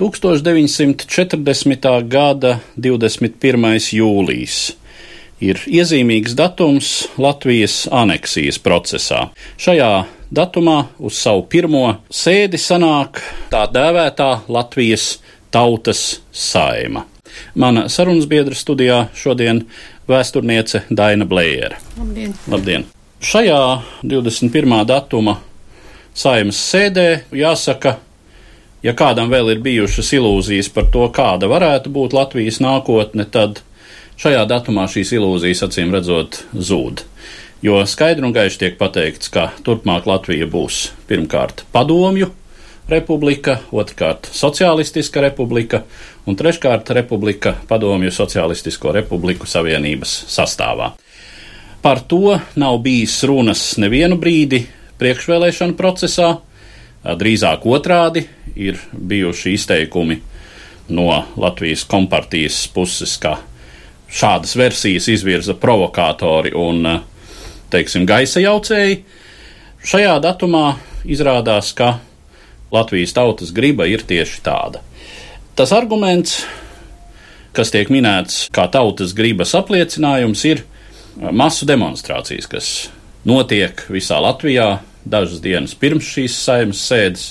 1940. 0.00 2.08
gada 2.08 2.54
21. 2.76 3.66
jūlijas 3.92 4.70
ir 5.44 5.60
iezīmīgs 5.68 6.32
datums 6.38 6.92
Latvijas 7.20 7.82
aneksijas 7.92 8.56
procesā. 8.64 9.26
Šajā 9.60 9.90
datumā 10.32 10.78
uz 10.96 11.20
savu 11.20 11.44
pirmo 11.52 11.84
sēdi 12.08 12.56
sanāk 12.56 13.20
tā 13.52 13.66
dēvētā 13.68 14.48
Latvijas 14.48 15.18
tautas 15.52 16.22
saima. 16.32 17.04
Mana 17.54 17.90
sarunas 17.92 18.24
biedra 18.24 18.56
studijā 18.56 19.04
šodien 19.12 19.66
vēsturniece 20.08 20.86
Daina 20.88 21.28
Blējere. 21.28 21.76
Labdien! 22.00 22.32
Labdien. 22.48 22.88
Šajā 23.20 23.82
21. 24.00 24.80
datuma 24.88 25.42
saimas 26.16 26.68
sēdē 26.72 27.26
jāsaka, 27.36 27.98
ja 28.82 28.94
kādam 28.96 29.30
vēl 29.32 29.54
ir 29.54 29.62
bijušas 29.64 30.12
ilūzijas 30.16 30.70
par 30.74 30.88
to, 30.92 31.06
kāda 31.14 31.50
varētu 31.50 31.92
būt 31.92 32.16
Latvijas 32.16 32.60
nākotne, 32.64 33.26
tad 33.28 33.62
šajā 34.20 34.44
datumā 34.48 34.86
šīs 34.90 35.14
ilūzijas 35.18 35.64
acīm 35.68 35.94
redzot 35.94 36.42
zūd. 36.54 37.04
Jo 37.64 37.82
skaidri 37.84 38.24
un 38.24 38.32
gaiši 38.32 38.62
tiek 38.62 38.76
pateikts, 38.80 39.28
ka 39.32 39.50
turpmāk 39.64 40.08
Latvija 40.08 40.48
būs 40.48 40.90
pirmkārt 41.10 41.66
padomju 41.74 42.30
republika, 42.90 43.58
otrkārt 43.70 44.30
sociālistiska 44.34 45.22
republika 45.22 45.84
un 46.26 46.36
treškārt 46.36 46.90
republika 46.96 47.54
padomju 47.68 48.10
sociālistisko 48.14 48.94
republiku 48.96 49.46
savienības 49.46 50.16
sastāvā. 50.32 50.94
Par 51.80 52.02
to 52.08 52.36
nav 52.60 52.80
bijis 52.84 53.20
runas 53.28 53.62
nevienu 53.80 54.18
brīdi 54.20 54.64
priekšvēlēšanu 55.00 55.76
procesā, 55.78 56.34
drīzāk 57.04 57.64
otrādi 57.66 58.26
ir 58.56 58.80
bijuši 58.92 59.54
izteikumi 59.56 60.20
no 60.90 61.06
Latvijas 61.36 61.84
kompartijas 61.88 62.66
puses, 62.74 63.16
ka 63.22 63.38
šādas 64.10 64.56
versijas 64.58 65.06
izvirza 65.08 65.54
provokātori 65.54 66.52
un, 66.58 66.86
teiksim, 67.70 68.06
gaisa 68.08 68.42
jaucēji. 68.42 69.02
Šajā 69.86 70.16
datumā 70.20 70.74
izrādās, 71.08 71.72
ka 71.72 72.00
Latvijas 72.74 73.14
tautas 73.16 73.54
griba 73.54 73.86
ir 73.88 74.02
tieši 74.06 74.42
tāda. 74.44 74.82
Tas 75.56 75.72
arguments, 75.74 76.40
kas 77.56 77.72
tiek 77.72 77.90
minēts 77.90 78.48
kā 78.54 78.66
tautas 78.70 79.14
gribas 79.16 79.54
apliecinājums, 79.58 80.44
ir 80.50 80.64
masu 81.32 81.66
demonstrācijas, 81.68 82.46
kas 82.50 82.68
notiek 83.26 83.82
visā 83.90 84.20
Latvijā 84.22 84.78
dažas 85.10 85.42
dienas 85.44 85.76
pirms 85.78 86.08
šīs 86.08 86.38
saimnes 86.44 86.80
sēdes. 86.86 87.28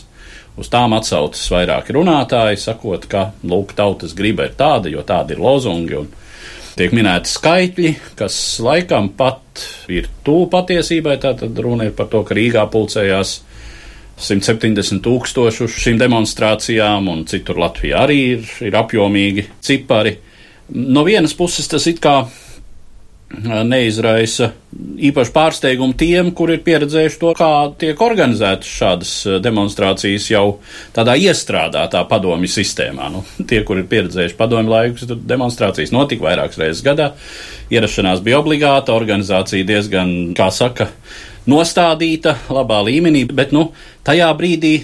Uz 0.59 0.67
tām 0.67 0.91
atsaucas 0.97 1.45
vairāki 1.53 1.93
runātāji, 1.95 2.59
sakot, 2.59 3.05
ka 3.07 3.29
lūk, 3.47 3.71
tautas 3.77 4.11
griba 4.17 4.49
ir 4.49 4.57
tāda, 4.59 4.91
jo 4.91 5.05
tādi 5.07 5.37
ir 5.37 5.43
lozungi 5.43 5.95
un 5.95 6.09
tiek 6.75 6.91
minēti 6.95 7.31
skaitļi, 7.31 7.93
kas 8.19 8.35
laikam 8.63 9.11
pat 9.15 9.63
ir 9.91 10.09
tuvu 10.27 10.49
patiesībai. 10.51 11.15
Tātad 11.23 11.55
runa 11.63 11.87
ir 11.87 11.95
par 11.95 12.09
to, 12.11 12.25
ka 12.27 12.35
Rīgā 12.35 12.65
pulcējās 12.71 13.37
170 14.19 14.99
tūkstoši 15.03 15.63
uz 15.63 15.79
šīm 15.79 15.99
demonstrācijām, 16.01 17.07
un 17.11 17.23
citur 17.29 17.61
Latvijā 17.63 18.03
arī 18.03 18.19
ir, 18.35 18.45
ir 18.67 18.75
apjomīgi 18.79 19.47
cipari. 19.63 20.17
No 20.75 21.05
vienas 21.07 21.33
puses 21.37 21.71
tas 21.71 21.87
it 21.89 22.01
kā 22.03 22.21
neizraisa 23.29 24.49
īpaši 25.09 25.33
pārsteigumu 25.33 25.93
tiem, 25.97 26.31
kur 26.35 26.51
ir 26.53 26.63
pieredzējuši 26.65 27.19
to, 27.21 27.31
kā 27.37 27.49
tiek 27.81 28.01
organizētas 28.01 28.71
šādas 28.79 29.13
eh, 29.27 29.37
demonstrācijas 29.43 30.27
jau 30.31 30.43
tādā 30.95 31.15
iestrādātā 31.19 32.03
padomju 32.09 32.49
sistēmā. 32.51 33.09
Nu, 33.13 33.23
tie, 33.49 33.61
kur 33.67 33.81
ir 33.81 33.87
pieredzējuši 33.91 34.37
padomju 34.39 34.73
laikus, 34.73 35.07
tad 35.09 35.25
demonstrācijas 35.29 35.93
notika 35.95 36.25
vairākas 36.25 36.61
reizes 36.61 36.85
gadā. 36.85 37.11
Ierašanās 37.73 38.23
bija 38.25 38.41
obligāta, 38.41 38.97
organizācija 38.97 39.67
diezgan, 39.67 40.33
kā 40.37 40.49
saka, 40.53 40.89
nostādīta 41.49 42.35
labā 42.53 42.81
līmenī, 42.85 43.27
bet 43.33 43.53
nu, 43.55 43.69
tajā 44.05 44.29
brīdī 44.37 44.79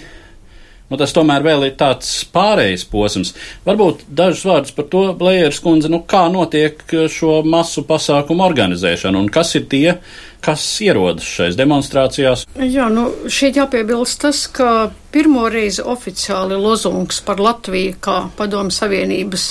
Nu, 0.96 1.00
tas 1.04 1.12
tomēr 1.12 1.44
vēl 1.44 1.66
ir 1.68 1.74
tāds 1.76 2.08
pārējais 2.32 2.86
posms. 2.88 3.34
Varbūt 3.66 4.06
dažus 4.16 4.46
vārdus 4.48 4.76
par 4.78 4.86
to, 4.94 5.02
Blējeras 5.20 5.58
kundze, 5.60 5.90
nu, 5.92 6.00
kā 6.08 6.22
notiek 6.32 6.80
šo 7.12 7.42
masu 7.44 7.84
pasākumu 7.84 8.46
organizēšana 8.46 9.20
un 9.20 9.28
kas 9.28 9.52
ir 9.60 9.66
tie, 9.68 9.98
kas 10.46 10.64
ierodas 10.86 11.26
šais 11.26 11.58
demonstrācijās? 11.58 12.46
Jā, 12.62 12.86
nu, 12.94 13.08
šeit 13.32 13.58
jāpiebilst 13.58 14.22
tas, 14.22 14.46
ka 14.54 14.92
pirmo 15.16 15.48
reizi 15.50 15.82
oficiāli 15.82 16.58
lozungs 16.60 17.22
par 17.26 17.42
Latviju 17.42 17.96
kā 18.04 18.18
padomu 18.38 18.74
savienības 18.74 19.48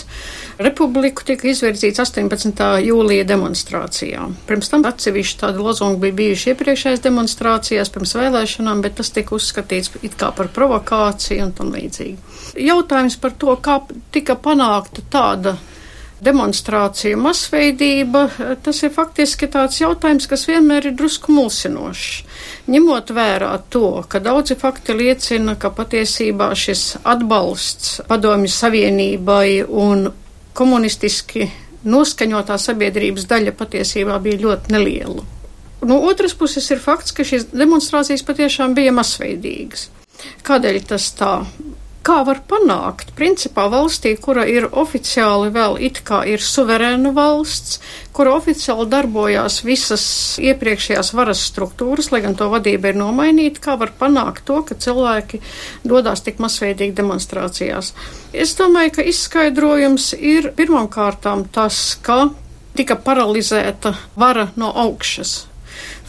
republiku 0.62 1.24
tika 1.26 1.48
izvirzīts 1.50 1.98
18. 2.04 2.62
jūlija 2.86 3.26
demonstrācijā. 3.26 4.28
Pirms 4.46 4.70
tam 4.70 4.86
atsevišķi 4.86 5.40
tādi 5.40 5.64
lozungi 5.64 5.98
bija 6.04 6.18
bijuši 6.20 6.52
iepriekšējās 6.52 7.04
demonstrācijās, 7.08 7.90
pirms 7.94 8.14
vēlēšanām, 8.20 8.84
bet 8.84 8.98
tas 9.00 9.10
tika 9.14 9.34
uzskatīts 9.34 9.96
it 10.02 10.14
kā 10.20 10.30
par 10.36 10.52
provokāciju 10.54 11.48
un 11.48 11.54
tam 11.58 11.74
līdzīgi. 11.74 12.18
Jautājums 12.68 13.18
par 13.18 13.34
to, 13.38 13.56
kā 13.58 13.80
tika 14.14 14.38
panākta 14.38 15.02
tāda 15.10 15.56
demonstrāciju 16.24 17.18
masveidība, 17.20 18.24
tas 18.64 18.82
ir 18.86 18.92
faktiski 18.94 19.48
tāds 19.52 19.80
jautājums, 19.80 20.28
kas 20.30 20.46
vienmēr 20.48 20.90
ir 20.90 20.96
drusku 20.98 21.34
mulsinošs. 21.34 22.22
Ņemot 22.72 23.12
vērā 23.16 23.52
to, 23.72 23.88
ka 24.08 24.22
daudzi 24.24 24.56
fakti 24.60 24.96
liecina, 24.96 25.56
ka 25.60 25.72
patiesībā 25.74 26.50
šis 26.56 26.86
atbalsts 27.02 28.00
padomju 28.08 28.52
savienībai 28.52 29.64
un 29.68 30.08
komunistiski 30.56 31.50
noskaņotā 31.84 32.56
sabiedrības 32.60 33.28
daļa 33.28 33.54
patiesībā 33.58 34.18
bija 34.24 34.40
ļoti 34.46 34.74
neliela. 34.74 35.24
No 35.84 36.00
otras 36.08 36.32
puses 36.32 36.70
ir 36.72 36.80
fakts, 36.80 37.12
ka 37.12 37.26
šīs 37.26 37.50
demonstrācijas 37.52 38.24
patiešām 38.24 38.72
bija 38.76 38.94
masveidīgas. 38.96 39.90
Kādēļ 40.46 40.78
tas 40.88 41.10
tā? 41.18 41.34
Kā 42.04 42.20
var 42.26 42.40
panākt, 42.48 43.14
principā 43.16 43.64
valstī, 43.72 44.14
kura 44.20 44.44
ir 44.48 44.66
oficiāli 44.68 45.50
vēl 45.54 45.78
it 45.86 46.02
kā 46.06 46.20
ir 46.28 46.42
suverēna 46.44 47.14
valsts, 47.16 47.78
kura 48.14 48.34
oficiāli 48.36 48.86
darbojās 48.92 49.62
visas 49.64 50.04
iepriekšējās 50.42 51.14
varas 51.16 51.42
struktūras, 51.48 52.10
lai 52.12 52.20
gan 52.26 52.36
to 52.38 52.50
vadība 52.52 52.92
ir 52.92 53.00
nomainīta, 53.00 53.62
kā 53.64 53.78
var 53.80 53.94
panākt 53.98 54.44
to, 54.48 54.60
ka 54.68 54.76
cilvēki 54.76 55.40
dodās 55.88 56.24
tik 56.26 56.42
masveidīgi 56.44 56.96
demonstrācijās. 57.00 57.94
Es 58.32 58.54
domāju, 58.60 58.98
ka 58.98 59.08
izskaidrojums 59.08 60.12
ir 60.20 60.52
pirmām 60.58 60.90
kārtām 60.92 61.48
tas, 61.54 61.96
ka 62.04 62.28
tika 62.76 62.98
paralizēta 63.00 63.96
vara 64.18 64.50
no 64.60 64.70
augšas. 64.84 65.53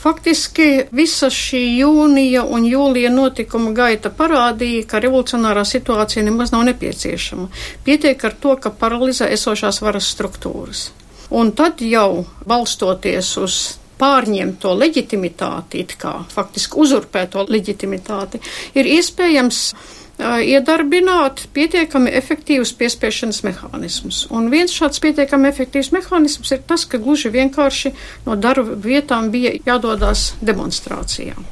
Faktiski 0.06 0.84
visa 0.94 1.32
šī 1.34 1.60
jūnija 1.80 2.44
un 2.46 2.68
jūlija 2.70 3.10
notikuma 3.10 3.72
gaita 3.74 4.12
parādīja, 4.14 4.84
ka 4.86 5.00
revolucionārā 5.02 5.64
situācija 5.66 6.22
nemaz 6.28 6.52
nav 6.54 6.68
nepieciešama. 6.68 7.48
Pietiek 7.88 8.28
ar 8.30 8.36
to, 8.44 8.54
ka 8.62 8.70
paralizē 8.70 9.32
esošās 9.34 9.82
varas 9.82 10.12
struktūras. 10.14 10.92
Un 11.34 11.50
tad 11.58 11.82
jau 11.82 12.22
balstoties 12.46 13.32
uz 13.42 13.58
pārņemto 13.98 14.76
leģitimitāti, 14.78 15.82
it 15.82 15.98
kā 15.98 16.14
faktiski 16.30 16.78
uzurpēto 16.86 17.48
leģitimitāti, 17.50 18.44
ir 18.78 18.94
iespējams 19.00 19.62
iedarbināt 20.20 21.46
pietiekami 21.56 22.12
efektīvus 22.16 22.72
piespiešanas 22.80 23.42
mehānismus. 23.44 24.22
Un 24.32 24.48
viens 24.54 24.72
šāds 24.72 25.02
pietiekami 25.04 25.50
efektīvs 25.52 25.92
mehānisms 25.96 26.54
ir 26.56 26.64
tas, 26.68 26.86
ka 26.88 27.02
gluži 27.02 27.34
vienkārši 27.34 27.92
no 28.26 28.38
darba 28.40 28.78
vietām 28.80 29.30
bija 29.34 29.56
jādodas 29.66 30.34
demonstrācijām. 30.42 31.44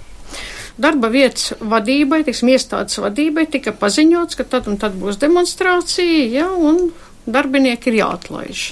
Darba 0.77 1.11
vietas 1.13 1.51
vadībai, 1.61 2.23
tiksim, 2.25 2.49
iestādes 2.55 2.97
vadībai 2.97 3.45
tika 3.51 3.75
paziņots, 3.77 4.39
ka 4.39 4.45
tad 4.55 4.69
un 4.71 4.79
tad 4.81 4.95
būs 4.97 5.19
demonstrācija, 5.21 6.23
ja, 6.33 6.47
un 6.49 6.87
darbinieki 7.29 7.91
ir 7.91 7.99
jāatlaiž. 7.99 8.63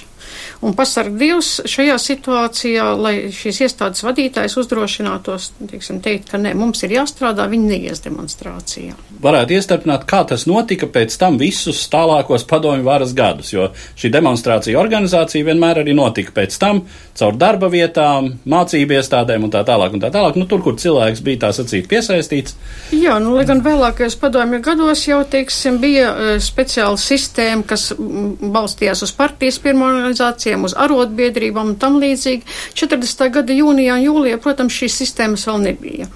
Un 0.62 0.76
pasarg 0.78 1.16
Dievs 1.18 1.56
šajā 1.66 1.96
situācijā, 1.98 2.84
lai 2.94 3.14
šīs 3.34 3.56
iestādes 3.64 4.04
vadītājs 4.06 4.54
uzdrošinātos, 4.60 5.48
teiksim, 5.58 5.98
teikt, 6.04 6.28
ka 6.30 6.38
ne, 6.38 6.52
mums 6.54 6.84
ir 6.86 6.94
jāstrādā, 6.94 7.48
viņi 7.50 7.66
neies 7.66 8.02
demonstrācijā. 8.04 8.94
Varētu 9.22 9.56
iestarpināt, 9.56 10.06
kā 10.06 10.20
tas 10.30 10.46
notika 10.46 10.86
pēc 10.86 11.16
tam 11.18 11.40
visus 11.40 11.80
tālākos 11.90 12.46
padomju 12.46 12.86
varas 12.86 13.10
gadus, 13.18 13.50
jo 13.50 13.72
šī 13.98 14.12
demonstrācija 14.14 14.78
organizācija 14.78 15.48
vienmēr 15.50 15.82
arī 15.82 15.96
notika 15.98 16.34
pēc 16.36 16.54
tam 16.62 16.84
caur 17.18 17.34
darba 17.38 17.66
vietām, 17.72 18.30
mācību 18.46 18.96
iestādēm 19.00 19.48
un 19.48 19.52
tā 19.52 19.64
tālāk 19.66 19.98
un 19.98 20.04
tā 20.04 20.12
tālāk, 20.14 20.38
nu 20.38 20.46
tur, 20.46 20.62
kur 20.62 20.78
cilvēks 20.78 21.24
bija 21.26 21.42
tā 21.48 21.52
sacīt 21.58 21.90
piesaistīts. 21.90 22.54
Jā, 22.94 23.18
nu, 23.22 23.34
lai 23.34 23.48
gan 23.50 23.64
vēlākajos 23.66 24.14
padomju 24.22 24.62
gados 24.62 25.04
jau, 25.08 25.20
teiksim, 25.26 25.82
bija 25.82 26.08
uh, 26.14 26.32
speciāla 26.42 27.02
sistēma, 27.02 27.66
kas 27.66 27.90
balstījās 27.98 29.02
uz 29.08 29.14
partijas 29.18 29.58
pirmo 29.62 29.90
organizāciju, 29.90 30.51
asociācijām, 30.52 30.64
uz 30.64 30.74
arotbiedrībām 30.76 31.72
un 31.72 31.76
tam 31.76 31.98
līdzīgi. 32.00 32.42
40. 32.74 33.30
gada 33.32 33.52
jūnijā 33.52 33.96
un 33.96 34.04
jūlijā, 34.06 34.38
protams, 34.40 34.72
šīs 34.72 34.98
sistēmas 35.02 35.46
vēl 35.46 35.60
nebija. 35.66 36.08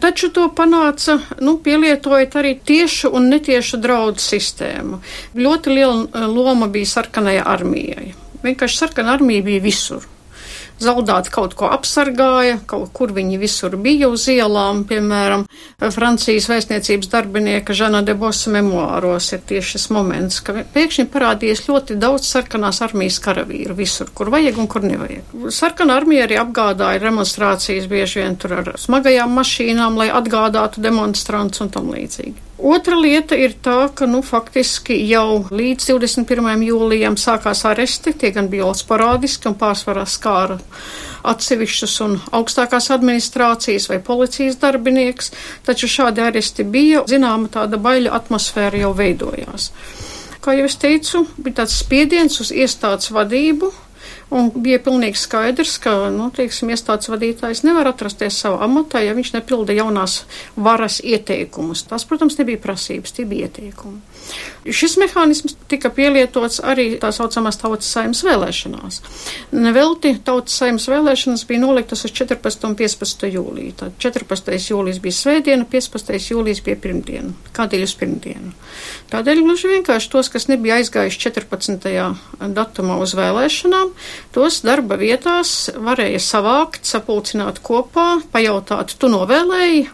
Taču 0.00 0.30
to 0.30 0.48
panāca, 0.54 1.20
nu, 1.40 1.58
pielietojot 1.58 2.34
arī 2.36 2.58
tiešu 2.58 3.12
un 3.14 3.30
netiešu 3.30 3.78
draudu 3.78 4.20
sistēmu. 4.20 5.00
Ļoti 5.34 5.70
liela 5.70 6.06
eh, 6.06 6.26
loma 6.26 6.68
bija 6.68 6.86
sarkanajai 6.86 7.44
armijai. 7.44 8.14
Vienkārši 8.44 8.78
sarkana 8.78 9.14
armija 9.14 9.42
bija 9.42 9.62
visur 9.64 10.13
zaudēt 10.82 11.30
kaut 11.32 11.54
ko 11.58 11.68
apsargāja, 11.74 12.58
kaut 12.66 12.90
kur 12.96 13.12
viņi 13.14 13.38
visur 13.40 13.76
bija 13.80 14.08
uz 14.12 14.26
ielām, 14.32 14.84
piemēram, 14.88 15.46
Francijas 15.94 16.48
vēstniecības 16.50 17.10
darbinieka 17.12 17.76
Žana 17.76 18.02
de 18.06 18.16
Bosa 18.18 18.52
memoāros 18.54 19.30
ir 19.36 19.44
tieši 19.48 19.74
šis 19.74 19.88
moments, 19.94 20.40
ka 20.44 20.64
pēkšņi 20.74 21.06
parādījies 21.12 21.64
ļoti 21.68 21.98
daudz 22.00 22.28
sarkanās 22.30 22.82
armijas 22.84 23.20
karavīru 23.24 23.76
visur, 23.78 24.10
kur 24.14 24.32
vajag 24.34 24.60
un 24.60 24.70
kur 24.70 24.86
nevajag. 24.86 25.34
Sarkana 25.54 25.98
armija 26.00 26.28
arī 26.28 26.40
apgādāja 26.42 27.02
demonstrācijas 27.06 27.88
bieži 27.90 28.22
vien 28.22 28.38
tur 28.40 28.58
ar 28.60 28.74
smagajām 28.80 29.34
mašīnām, 29.38 30.00
lai 30.00 30.10
atgādātu 30.14 30.84
demonstrants 30.84 31.62
un 31.64 31.72
tam 31.74 31.92
līdzīgi. 31.94 32.53
Otra 32.64 32.96
lieta 32.96 33.36
ir 33.36 33.58
tā, 33.60 33.90
ka 33.92 34.06
nu, 34.08 34.22
faktiski 34.24 34.96
jau 35.04 35.42
līdz 35.52 35.90
21. 35.90 36.62
jūlijam 36.64 37.18
sākās 37.20 37.60
aresti, 37.68 38.14
tie 38.16 38.30
gan 38.32 38.48
bija 38.48 38.70
sporādiski 38.72 39.50
un 39.50 39.56
pārsvarā 39.60 40.06
skāra 40.08 40.56
atsevišķus 41.28 41.96
un 42.06 42.16
augstākās 42.38 42.88
administrācijas 42.96 43.90
vai 43.92 44.00
policijas 44.06 44.56
darbinieks, 44.64 45.28
taču 45.68 45.90
šādi 45.92 46.24
aresti 46.24 46.64
bija, 46.64 47.04
zināma 47.10 47.52
tāda 47.52 47.76
baila 47.76 48.16
atmosfēra 48.16 48.80
jau 48.86 48.94
veidojās. 48.96 49.68
Kā 50.40 50.56
jau 50.56 50.64
es 50.64 50.80
teicu, 50.80 51.26
bija 51.36 51.60
tāds 51.60 51.76
spiediens 51.84 52.40
uz 52.40 52.48
iestādes 52.48 53.12
vadību, 53.12 53.74
Un 54.34 54.50
bija 54.50 54.80
pilnīgi 54.82 55.20
skaidrs, 55.20 55.76
ka 55.82 55.92
nu, 56.10 56.26
teiksim, 56.34 56.72
iestādes 56.74 57.10
vadītājs 57.12 57.62
nevar 57.66 57.92
atrasties 57.92 58.40
savā 58.42 58.64
amatā, 58.66 59.04
ja 59.04 59.14
viņš 59.14 59.34
nepilda 59.36 59.76
jaunās 59.76 60.24
varas 60.56 60.98
ieteikumus. 61.04 61.84
Tas, 61.86 62.06
protams, 62.08 62.38
nebija 62.40 62.58
prasības, 62.64 63.14
tie 63.14 63.28
bija 63.30 63.46
ieteikumi. 63.46 64.00
Šis 64.64 64.94
mehānisms 64.96 65.58
tika 65.68 65.90
pielietots 65.92 66.62
arī 66.64 66.94
tā 67.00 67.10
saucamās 67.12 67.58
tautas 67.60 67.90
saimnes 67.92 68.22
vēlēšanās. 68.24 69.00
Nevelti 69.52 70.14
tautas 70.24 70.56
saimnes 70.60 70.86
vēlēšanas 70.88 71.44
bija 71.48 71.60
noliktas 71.60 72.06
uz 72.08 72.14
14. 72.16 72.64
un 72.70 72.76
15. 72.78 73.26
jūliju. 73.34 73.74
Tad 73.82 73.98
14. 74.00 74.54
jūlijas 74.70 75.00
bija 75.04 75.18
svētdiena, 75.18 75.66
15. 75.68 76.16
jūlijas 76.32 76.62
bija 76.64 76.80
pirmdiena. 76.80 77.34
Kādēļ 77.56 77.84
uz 77.84 77.96
pirmdienu? 78.00 78.54
Tādēļ 79.12 79.42
gluži 79.44 79.72
vienkārši 79.74 80.10
tos, 80.14 80.30
kas 80.32 80.48
nebija 80.48 80.78
aizgājuši 80.80 81.20
14. 81.26 81.92
datumā 82.56 82.96
uz 83.04 83.12
vēlēšanām, 83.18 83.92
tos 84.32 84.62
darba 84.64 84.96
vietās 85.00 85.68
varēja 85.76 86.22
savākt, 86.24 86.88
sapulcināt 86.88 87.60
kopā, 87.64 88.22
pajautāt, 88.32 88.96
tu 88.98 89.12
novēlēji, 89.12 89.84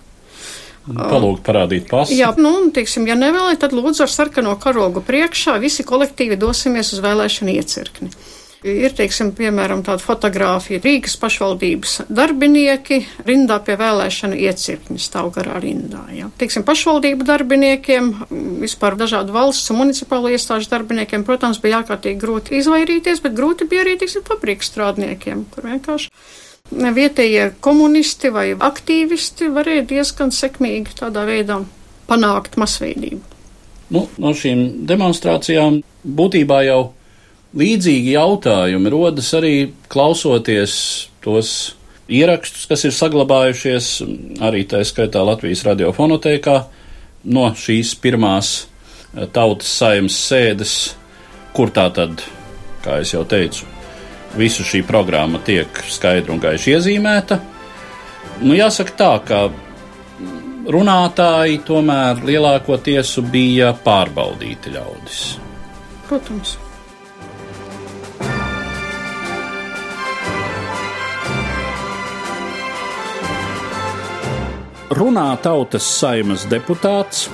Palūgt 0.89 1.45
parādīt 1.45 1.89
pasu. 1.91 2.17
Jā, 2.17 2.33
nu, 2.41 2.55
teiksim, 2.75 3.07
ja 3.11 3.17
nevēlē, 3.19 3.57
tad 3.61 3.75
lūdzu 3.77 4.07
ar 4.07 4.13
sarkano 4.13 4.57
karogu 4.61 5.03
priekšā 5.05 5.59
visi 5.61 5.85
kolektīvi 5.87 6.41
dosimies 6.41 6.95
uz 6.97 7.03
vēlēšanu 7.05 7.57
iecirkni. 7.57 8.11
Ir, 8.61 8.93
teiksim, 8.93 9.31
piemēram, 9.33 9.81
tāda 9.81 10.05
fotografija 10.05 10.83
Rīgas 10.85 11.15
pašvaldības 11.21 11.95
darbinieki 12.13 12.99
rindā 13.25 13.57
pie 13.65 13.79
vēlēšanu 13.81 14.37
iecirkņa 14.37 15.01
stāv 15.01 15.31
garā 15.33 15.57
rindā. 15.65 16.03
Ja. 16.13 16.29
Teiksim, 16.37 16.67
pašvaldību 16.69 17.25
darbiniekiem, 17.25 18.11
vispār 18.61 18.99
dažādu 19.01 19.33
valsts 19.33 19.73
un 19.73 19.81
municipālo 19.81 20.29
iestāžu 20.29 20.69
darbiniekiem, 20.75 21.25
protams, 21.25 21.63
bija 21.63 21.81
ārkārtīgi 21.81 22.21
grūti 22.21 22.61
izvairīties, 22.61 23.25
bet 23.25 23.39
grūti 23.39 23.69
bija 23.71 23.87
arī, 23.87 23.97
teiksim, 24.03 24.29
fabriku 24.29 24.69
strādniekiem, 24.69 25.47
kur 25.55 25.71
vienkārši 25.71 26.13
vietējie 26.71 27.51
komunisti 27.61 28.31
vai 28.35 28.47
aktīvisti 28.55 29.51
varēja 29.55 29.87
diezgan 29.91 30.31
sekmīgi 30.35 30.97
tādā 31.01 31.27
veidā 31.29 31.61
panākt 32.11 32.57
masveidību. 32.61 33.23
Nu, 33.91 34.07
no 34.23 34.33
šīm 34.37 34.87
demonstrācijām 34.87 35.81
būtībā 36.07 36.63
jau 36.69 36.81
līdzīgi 37.59 38.15
jautājumi 38.15 38.93
rodas 38.93 39.33
arī 39.35 39.55
klausoties 39.91 40.75
tos 41.25 41.75
ierakstus, 42.11 42.67
kas 42.71 42.87
ir 42.87 42.95
saglabājušies 42.95 43.91
arī 44.47 44.63
tā 44.71 44.85
skaitā 44.87 45.23
Latvijas 45.27 45.65
radiofonotēkā 45.67 46.57
no 47.35 47.49
šīs 47.59 47.97
pirmās 48.03 48.55
eh, 48.61 49.27
tautas 49.35 49.75
saimnes 49.81 50.19
sēdes, 50.29 50.77
kur 51.55 51.75
tā 51.75 51.89
tad, 51.95 52.23
kā 52.85 53.01
jau 53.03 53.27
teicu, 53.29 53.67
Visu 54.39 54.65
šī 54.67 54.85
programma 54.87 55.41
tiek 55.43 55.83
skaidri 55.91 56.31
un 56.35 56.41
gaiši 56.43 56.77
iezīmēta. 56.77 57.41
Nu, 58.41 58.55
jāsaka 58.55 58.95
tā, 58.97 59.11
ka 59.27 59.41
runātāji 60.71 61.61
tomēr 61.67 62.23
lielākoties 62.25 63.17
bija 63.33 63.73
pārbaudīti 63.85 64.75
ļaudis. 64.77 65.23
Protams. 66.09 66.57
Runā 74.91 75.29
tautas 75.43 75.87
saimas 75.87 76.49
deputāts, 76.51 77.29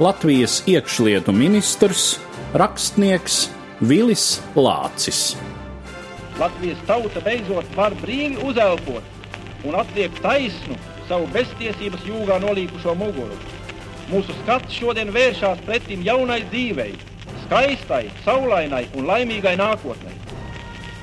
Latvijas 0.00 0.60
iekšlietu 0.68 1.32
ministrs, 1.36 2.14
rakstnieks 2.56 3.46
Vilis 3.80 4.38
Lācis. 4.56 5.32
Latvijas 6.40 6.78
tauta 6.88 7.20
beidzot 7.20 7.66
var 7.76 7.92
brīvi 8.00 8.38
uzelpot 8.48 9.66
un 9.68 9.74
atliek 9.76 10.14
taisnu 10.24 10.78
savu 11.08 11.26
beztiesības 11.34 12.06
jūgā 12.08 12.38
nolīkušo 12.40 12.94
muguru. 12.96 13.36
Mūsu 14.08 14.32
skats 14.38 14.78
šodien 14.78 15.12
vēršās 15.12 15.60
pretim 15.66 16.00
jaunai 16.06 16.40
dzīvei, 16.46 16.94
skaistai, 17.44 18.06
saulainai 18.24 18.86
un 18.96 19.10
laimīgai 19.10 19.52
nākotnei. 19.60 20.16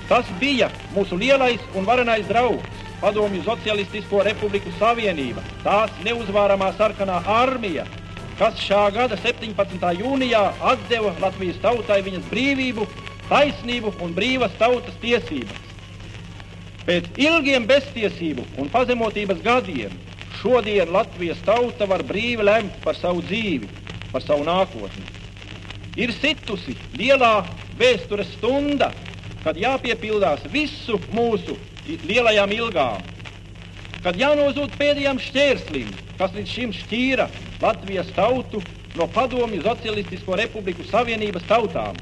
Tas 0.10 0.25
bija 0.41 0.72
mūsu 0.96 1.20
lielais 1.22 1.62
un 1.75 1.86
varenais 1.86 2.25
draugs, 2.32 2.84
Padomju 2.98 3.44
Socialistisko 3.46 4.24
Republiku 4.25 4.72
Savienība, 4.79 5.44
tās 5.62 5.94
neuzvāramā 6.01 6.72
sarkanā 6.79 7.20
armija, 7.29 7.86
kas 8.39 8.58
šā 8.63 8.88
gada 8.96 9.20
17. 9.22 9.86
jūnijā 10.01 10.41
atdeva 10.72 11.13
Latvijas 11.22 11.62
tautai 11.62 12.00
viņas 12.08 12.25
brīvību 12.32 12.88
taisnību 13.30 13.94
un 14.04 14.14
brīvas 14.16 14.54
tautas 14.60 14.96
tiesības. 15.02 15.64
Pēc 16.88 17.10
ilgiem 17.20 17.66
beztiesību 17.68 18.46
un 18.62 18.70
pazemotības 18.72 19.42
gadiem 19.44 19.96
šodien 20.40 20.92
Latvijas 20.94 21.42
tauta 21.44 21.88
var 21.90 22.04
brīvi 22.08 22.46
lemt 22.48 22.78
par 22.84 22.96
savu 22.96 23.24
dzīvi, 23.26 23.68
par 24.14 24.24
savu 24.24 24.46
nākotni. 24.48 25.04
Ir 25.98 26.14
situsi 26.16 26.78
lielā 26.96 27.42
vēstures 27.80 28.30
stunda, 28.38 28.92
kad 29.44 29.58
jāpiepildās 29.60 30.46
visu 30.54 31.00
mūsu 31.12 31.58
lielajām 32.08 32.54
ilgām, 32.56 33.04
kad 34.04 34.18
jānozūd 34.20 34.76
pēdējām 34.80 35.20
šķērslim, 35.24 35.90
kas 36.20 36.36
līdz 36.38 36.54
šim 36.54 36.76
šķīra 36.76 37.28
Latvijas 37.64 38.12
tautu 38.16 38.62
no 38.98 39.08
Padomju 39.12 39.64
Socialistisko 39.66 40.38
Republiku 40.40 40.86
Savienības 40.88 41.46
tautām 41.50 41.98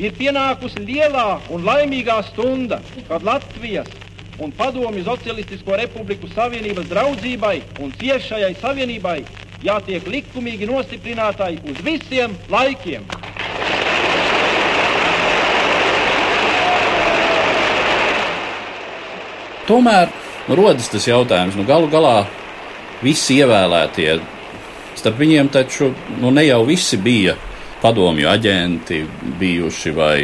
ir 0.00 0.14
pienākusi 0.16 0.80
lielā 0.80 1.40
un 1.52 1.64
laimīgā 1.66 2.20
stunda, 2.30 2.80
kad 3.08 3.24
Latvijas 3.26 3.90
un 4.40 4.52
Padomju 4.56 5.04
Socialistisko 5.04 5.76
Republiku 5.76 6.28
Savienības 6.32 6.88
draudzībai 6.88 7.56
un 7.84 7.92
ciešajai 8.00 8.54
savienībai 8.62 9.18
jātiek 9.64 10.06
likumīgi 10.08 10.68
nostiprinātai 10.70 11.58
uz 11.68 11.82
visiem 11.84 12.32
laikiem. 12.48 13.04
Tomēr 19.68 20.08
rodas 20.48 20.88
tas 20.90 21.04
jautājums, 21.06 21.54
nu 21.54 21.68
galu 21.68 21.86
galā 21.92 22.24
visi 23.04 23.36
ievēlētie, 23.38 24.16
starp 24.98 25.20
viņiem 25.20 25.52
taču 25.52 25.92
nu, 26.18 26.32
ne 26.32 26.48
jau 26.48 26.64
visi 26.66 26.98
bija 26.98 27.36
padomju 27.82 28.28
aģenti 28.30 29.04
bijuši 29.40 29.94
vai 29.96 30.16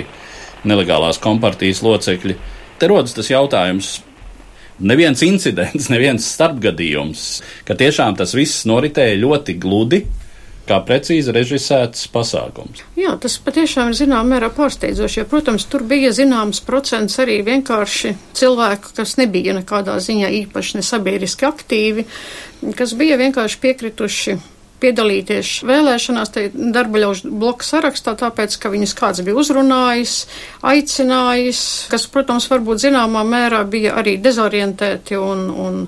nelegālās 0.66 1.20
kompartijas 1.22 1.82
locekļi. 1.86 2.36
Te 2.76 2.90
rodas 2.90 3.16
tas 3.16 3.30
jautājums, 3.30 3.96
neviens 4.78 5.22
incidents, 5.24 5.88
neviens 5.94 6.28
starpgadījums, 6.36 7.26
ka 7.68 7.78
tiešām 7.78 8.18
tas 8.18 8.36
viss 8.36 8.66
noritēja 8.68 9.18
ļoti 9.24 9.58
gludi. 9.62 10.04
Kā 10.66 10.80
precīzi 10.82 11.30
režisēts 11.30 12.08
pasākums. 12.10 12.80
Jā, 12.98 13.12
tas 13.22 13.36
patiešām 13.38 13.92
ir 13.92 13.98
zināmā 14.00 14.32
mērā 14.32 14.48
pārsteidzoši. 14.50 15.20
Jo, 15.20 15.26
protams, 15.30 15.62
tur 15.70 15.84
bija 15.86 16.10
zināms 16.10 16.58
procents 16.66 17.20
arī 17.22 17.36
vienkārši 17.46 18.10
cilvēku, 18.34 18.90
kas 18.96 19.14
nebija 19.20 19.54
nekādā 19.54 19.94
ziņā 20.02 20.32
īpaši 20.40 20.80
nesabiedriski 20.80 21.46
aktīvi, 21.46 22.08
kas 22.74 22.96
bija 22.98 23.14
vienkārši 23.22 23.62
piekrituši 23.62 24.36
piedalīties 24.82 25.50
vēlēšanās, 25.66 26.32
te 26.34 26.46
darba 26.54 27.02
ļaužu 27.02 27.32
bloka 27.40 27.66
sarakstā, 27.66 28.16
tāpēc, 28.20 28.58
ka 28.60 28.70
viņus 28.72 28.94
kāds 28.98 29.24
bija 29.26 29.38
uzrunājis, 29.40 30.16
aicinājis, 30.66 31.60
kas, 31.92 32.06
protams, 32.12 32.48
varbūt 32.52 32.84
zināmā 32.84 33.24
mērā 33.26 33.64
bija 33.68 33.96
arī 34.00 34.16
dezorientēti 34.22 35.18
un, 35.20 35.46
un 35.50 35.84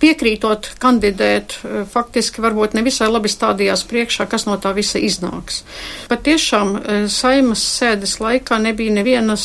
piekrītot 0.00 0.70
kandidēt, 0.80 1.58
faktiski 1.92 2.42
varbūt 2.44 2.74
nevisai 2.78 3.10
labi 3.10 3.30
stādījās 3.32 3.84
priekšā, 3.90 4.26
kas 4.30 4.46
no 4.48 4.56
tā 4.62 4.72
visa 4.76 5.00
iznāks. 5.02 5.62
Pat 6.08 6.24
tiešām 6.28 6.76
eh, 6.78 7.02
saimas 7.12 7.64
sēdes 7.78 8.18
laikā 8.22 8.60
nebija 8.62 8.94
nevienas 9.00 9.44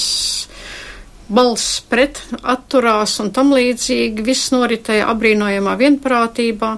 balss 1.28 1.80
pret 1.90 2.20
atturās 2.44 3.18
un 3.24 3.32
tam 3.36 3.54
līdzīgi. 3.56 4.24
Viss 4.26 4.52
noritēja 4.54 5.08
abrīnojamā 5.12 5.76
vienprātībā, 5.80 6.72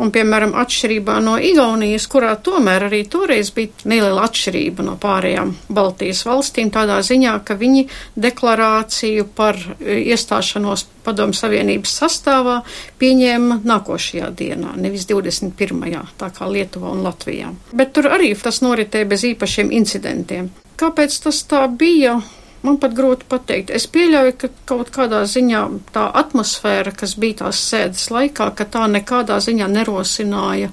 un, 0.00 0.12
piemēram, 0.14 0.54
atšķirībā 0.60 1.18
no 1.24 1.36
Igaunijas, 1.36 2.06
kurā 2.10 2.34
tomēr 2.40 2.88
arī 2.88 3.02
toreiz 3.10 3.52
bija 3.56 3.90
neliela 3.90 4.24
atšķirība 4.28 4.86
no 4.86 4.96
pārējām 5.00 5.52
Baltijas 5.68 6.24
valstīm, 6.28 6.72
tādā 6.74 7.00
ziņā, 7.06 7.36
ka 7.44 7.56
viņi 7.60 7.86
deklarāciju 8.20 9.28
par 9.36 9.58
e, 9.78 10.00
iestāšanos 10.12 10.86
Padomu 11.04 11.32
Savienības 11.36 11.94
sastāvā 12.02 12.58
pieņēma 13.00 13.62
nākošajā 13.64 14.32
dienā, 14.36 14.74
nevis 14.80 15.06
21. 15.08 16.02
tā 16.20 16.32
kā 16.36 16.48
Lietuvā 16.50 16.92
un 16.92 17.04
Latvijā. 17.06 17.54
Bet 17.72 17.94
tur 17.96 18.10
arī 18.12 18.34
tas 18.36 18.60
noritēja 18.64 19.08
bez 19.08 19.24
īpašiem 19.32 19.72
incidentiem. 19.72 20.50
Kāpēc 20.80 21.16
tas 21.24 21.40
tā 21.48 21.66
bija? 21.68 22.20
Man 22.60 22.76
pat 22.76 22.92
grūti 22.92 23.24
pateikt. 23.24 23.70
Es 23.72 23.86
pieļauju, 23.88 24.34
ka 24.36 24.50
kaut 24.68 24.90
kādā 24.92 25.22
ziņā 25.24 25.60
tā 25.94 26.02
atmosfēra, 26.20 26.92
kas 26.92 27.14
bija 27.20 27.38
tās 27.38 27.60
sēdes 27.70 28.10
laikā, 28.12 28.50
ka 28.56 28.66
tā 28.68 28.82
nekādā 28.92 29.38
ziņā 29.40 29.68
nerosināja 29.72 30.68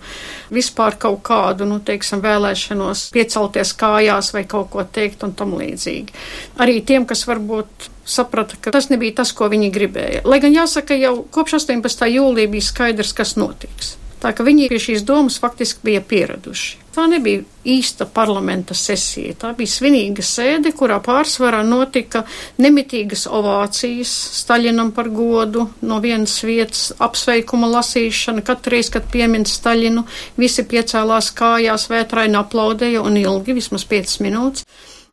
vispār 0.51 0.97
kaut 0.99 1.21
kādu, 1.27 1.67
nu, 1.69 1.79
teiksim, 1.79 2.19
vēlēšanos 2.25 3.05
piecelties 3.15 3.71
kājās 3.79 4.33
vai 4.35 4.43
kaut 4.43 4.73
ko 4.73 4.83
teikt 4.83 5.23
un 5.23 5.31
tam 5.39 5.55
līdzīgi. 5.59 6.17
Arī 6.59 6.81
tiem, 6.83 7.07
kas 7.07 7.23
varbūt 7.29 7.87
saprata, 8.07 8.59
ka 8.59 8.75
tas 8.75 8.89
nebija 8.91 9.21
tas, 9.21 9.31
ko 9.31 9.47
viņi 9.51 9.71
gribēja. 9.71 10.25
Lai 10.27 10.41
gan 10.43 10.55
jāsaka, 10.55 10.97
jau 10.99 11.21
kopš 11.31 11.61
18. 11.61 12.11
jūlija 12.17 12.51
bija 12.51 12.67
skaidrs, 12.67 13.15
kas 13.15 13.37
notiks. 13.39 13.95
Tā 14.17 14.31
ka 14.33 14.41
viņi 14.45 14.67
pie 14.71 14.79
šīs 14.81 15.03
domas 15.05 15.37
faktiski 15.41 15.83
bija 15.85 16.01
pieraduši. 16.01 16.77
Tā 16.97 17.03
nebija 17.05 17.43
īsta 17.69 18.07
parlamenta 18.09 18.73
sesija. 18.73 19.35
Tā 19.37 19.51
bija 19.57 19.69
svinīga 19.69 20.25
sēde, 20.25 20.71
kurā 20.73 20.97
pārsvarā 21.05 21.59
notika 21.67 22.23
nemitīgas 22.57 23.27
ovācijas 23.29 24.15
Staļinam 24.39 24.89
par 24.97 25.11
godu, 25.13 25.67
no 25.85 25.99
vienas 26.01 26.39
vietas 26.41 26.89
apsveikuma 26.97 27.69
lasīšana. 27.75 28.41
Katru 28.47 28.73
reizi, 28.73 28.95
kad 28.97 29.05
piemin 29.13 29.45
Staļinu, 29.45 30.07
visi 30.41 30.65
piecēlās 30.65 31.29
kājās, 31.37 31.85
vētraini 31.93 32.41
aplaudēja 32.41 33.05
un 33.05 33.21
ilgi, 33.21 33.59
vismaz 33.61 33.85
5 33.85 34.21
minūtes 34.25 34.65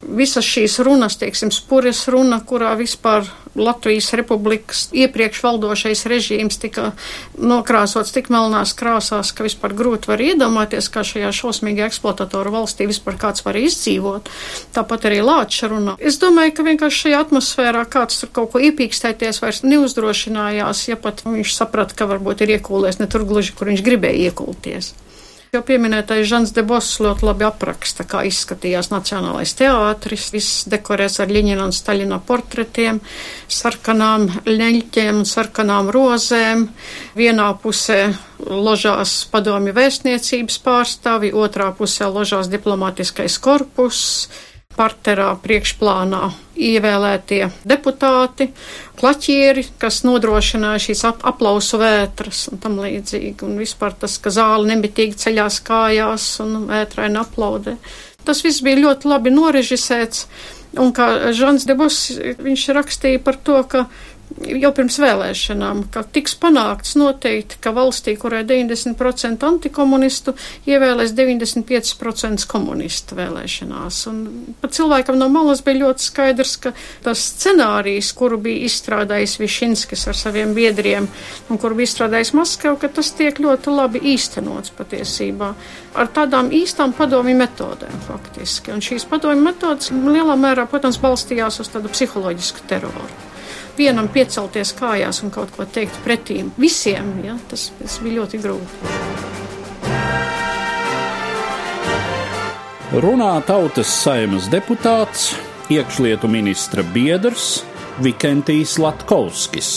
visas 0.09 0.45
šīs 0.47 0.79
runas, 0.85 1.17
teiksim, 1.21 1.53
spures 1.55 2.05
runa, 2.13 2.41
kurā 2.45 2.75
vispār 2.79 3.27
Latvijas 3.55 4.11
republikas 4.19 4.89
iepriekš 4.93 5.43
valdošais 5.45 6.05
režīms 6.11 6.59
tika 6.59 6.89
nokrāsots 7.39 8.11
tik 8.15 8.31
melnās 8.35 8.75
krāsās, 8.75 9.31
ka 9.31 9.47
vispār 9.47 9.77
grūti 9.79 10.11
var 10.11 10.23
iedomāties, 10.25 10.91
kā 10.91 11.05
šajā 11.07 11.31
šausmīgi 11.39 11.85
eksploatatoru 11.87 12.55
valstī 12.57 12.89
vispār 12.91 13.19
kāds 13.21 13.47
var 13.47 13.59
izdzīvot. 13.61 14.31
Tāpat 14.75 15.07
arī 15.11 15.23
Lāča 15.23 15.71
runa. 15.71 15.95
Es 16.03 16.19
domāju, 16.23 16.57
ka 16.57 16.67
vienkārši 16.67 17.07
šajā 17.07 17.23
atmosfērā 17.29 17.87
kāds 17.95 18.21
tur 18.25 18.35
kaut 18.35 18.53
ko 18.57 18.65
iepīkstēties 18.67 19.43
vairs 19.45 19.63
neuzdrošinājās, 19.67 20.89
ja 20.91 20.99
pat 20.99 21.23
viņš 21.29 21.55
saprata, 21.55 21.95
ka 21.95 22.11
varbūt 22.11 22.43
ir 22.43 22.57
iekūlēs 22.59 22.99
ne 22.99 23.11
tur 23.11 23.27
gluži, 23.29 23.55
kur 23.55 23.71
viņš 23.71 23.87
gribēja 23.87 24.33
iekulties. 24.33 24.95
Jau 25.55 25.61
pieminētais 25.63 26.27
Žans 26.27 26.51
de 26.51 26.65
Boss 26.67 26.97
ļoti 26.99 27.29
labi 27.29 27.45
apraksta, 27.47 28.03
kā 28.11 28.25
izskatījās 28.27 28.89
Nacionālais 28.91 29.53
teātris. 29.55 30.25
Viss 30.35 30.65
dekorēts 30.67 31.21
ar 31.23 31.31
Ļiņina 31.31 31.69
un 31.69 31.75
Staļina 31.77 32.19
portretiem, 32.27 32.99
sarkanām 33.47 34.27
leņķiem 34.49 35.21
un 35.21 35.29
sarkanām 35.31 35.93
rozēm. 35.95 36.65
Vienā 37.15 37.53
pusē 37.63 38.01
ložās 38.43 39.13
padomju 39.31 39.77
vēstniecības 39.77 40.59
pārstāvi, 40.65 41.31
otrā 41.31 41.71
pusē 41.79 42.11
ložās 42.11 42.51
diplomātiskais 42.51 43.39
korpus 43.39 44.03
parterā 44.77 45.33
priekšplānā 45.43 46.23
ievēlētie 46.55 47.49
deputāti, 47.67 48.49
klaķieri, 48.99 49.67
kas 49.81 50.03
nodrošināja 50.07 50.83
šīs 50.87 51.05
ap 51.09 51.25
aplausu 51.27 51.81
vētras 51.83 52.47
un 52.53 52.63
tam 52.63 52.79
līdzīgi, 52.83 53.37
un 53.47 53.59
vispār 53.61 53.97
tas, 54.05 54.17
ka 54.23 54.33
zāle 54.35 54.69
nemitīgi 54.71 55.19
ceļās 55.25 55.61
kājās 55.67 56.29
un 56.45 56.67
vētraini 56.71 57.21
aplaudē. 57.23 57.79
Tas 58.25 58.41
viss 58.45 58.65
bija 58.65 58.81
ļoti 58.81 59.11
labi 59.11 59.35
norežisēts, 59.35 60.27
un 60.81 60.95
kā 60.97 61.33
Žans 61.37 61.67
Debus, 61.69 61.99
viņš 62.41 62.69
rakstīja 62.75 63.23
par 63.25 63.37
to, 63.37 63.61
ka 63.69 63.87
jau 64.43 64.71
pirms 64.75 64.97
vēlēšanām, 64.99 65.85
ka 65.95 66.03
tiks 66.15 66.35
panākts 66.41 66.95
noteikti, 66.99 67.59
ka 67.63 67.73
valstī, 67.77 68.17
kurai 68.19 68.43
90% 68.47 69.47
antikomunistu, 69.47 70.35
ievēlēs 70.69 71.15
95% 71.15 72.47
komunistu 72.51 73.19
vēlēšanās. 73.19 74.01
Un 74.11 74.23
pat 74.63 74.75
cilvēkam 74.77 75.19
no 75.21 75.29
malas 75.33 75.63
bija 75.65 75.85
ļoti 75.85 76.07
skaidrs, 76.07 76.57
ka 76.65 76.75
tas 77.05 77.23
scenārijs, 77.35 78.13
kuru 78.19 78.41
bija 78.43 78.67
izstrādājis 78.69 79.39
Višinskis 79.43 80.07
ar 80.11 80.19
saviem 80.19 80.55
biedriem 80.57 81.09
un 81.49 81.61
kuru 81.61 81.79
bija 81.79 81.91
izstrādājis 81.91 82.35
Maskav, 82.37 82.79
ka 82.83 82.91
tas 82.93 83.13
tiek 83.15 83.39
ļoti 83.43 83.75
labi 83.75 84.03
īstenots 84.15 84.75
patiesībā 84.75 85.53
ar 85.95 86.11
tādām 86.11 86.51
īstām 86.55 86.95
padomju 86.97 87.37
metodēm 87.39 88.03
faktiski. 88.09 88.75
Un 88.75 88.83
šīs 88.83 89.07
padomju 89.11 89.45
metodas 89.45 89.93
lielā 89.95 90.35
mērā, 90.39 90.67
protams, 90.71 90.99
balstījās 91.03 91.61
uz 91.63 91.71
tādu 91.71 91.93
psiholoģisku 91.95 92.67
teroru 92.71 93.34
vienam 93.79 94.09
piecelties 94.13 94.75
kājās 94.79 95.23
un 95.25 95.33
kaut 95.35 95.55
ko 95.57 95.67
teikt 95.67 95.99
pretī 96.05 96.43
visiem, 96.59 97.11
ja, 97.25 97.37
tas, 97.51 97.71
tas 97.81 97.99
bija 98.05 98.21
ļoti 98.23 98.43
grūti. 98.45 98.93
Runā 102.95 103.33
tautas 103.43 103.91
saimas 103.91 104.47
deputāts, 104.53 105.33
iekšlietu 105.73 106.31
ministra 106.31 106.85
biedrs 106.95 107.65
Vikentijs 108.05 108.77
Latkovskis. 108.79 109.73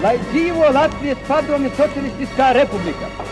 Lai 0.00 0.14
dzīvo 0.30 0.70
Latvijas 0.74 1.18
Padomju 1.26 1.72
Socialistiskā 1.76 2.52
republika! 2.56 3.29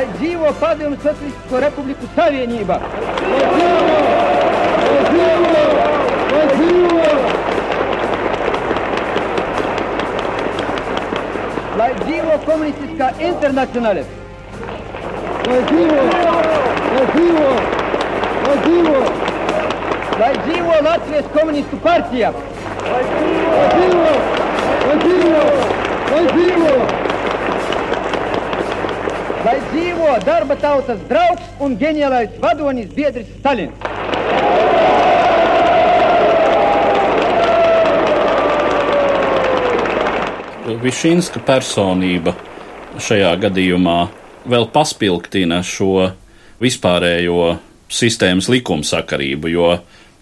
Lai 0.00 0.08
dzīvo 0.16 0.48
Padomju 0.60 0.96
Socialistisko 1.02 1.58
Republiku 1.60 2.06
Savienība! 2.16 2.76
Lai 2.80 2.88
dzīvo! 5.10 5.64
Lai 6.30 6.46
dzīvo! 6.52 7.08
Lai 11.80 11.90
dzīvo 12.00 12.34
komunistiskā 12.46 13.08
internacionāle! 13.28 14.02
Lai 15.50 15.60
dzīvo! 15.68 16.00
Lai 16.94 17.04
dzīvo! 17.12 17.50
Lai 18.46 18.56
dzīvo! 18.64 18.98
Lai 20.22 20.32
dzīvo 20.46 20.74
Latvijas 20.88 21.26
komunistu 21.36 21.76
partija! 21.84 22.28
Lai 22.88 23.04
dzīvo! 23.12 23.29
bija 30.20 30.34
darba 30.34 30.56
tautas 30.56 30.98
draugs 31.08 31.42
un 31.60 31.76
ģeniālais 31.78 32.30
vadonis 32.40 32.88
biedrs 32.94 33.26
Stalins. 33.38 33.74
Višinska 40.80 41.40
personība 41.44 42.34
šajā 42.98 43.32
gadījumā 43.40 44.08
vēl 44.48 44.68
paspilgtina 44.72 45.62
šo 45.62 46.10
vispārējo 46.60 47.58
sistēmas 47.90 48.48
likumsakarību, 48.48 49.50
jo, 49.50 49.70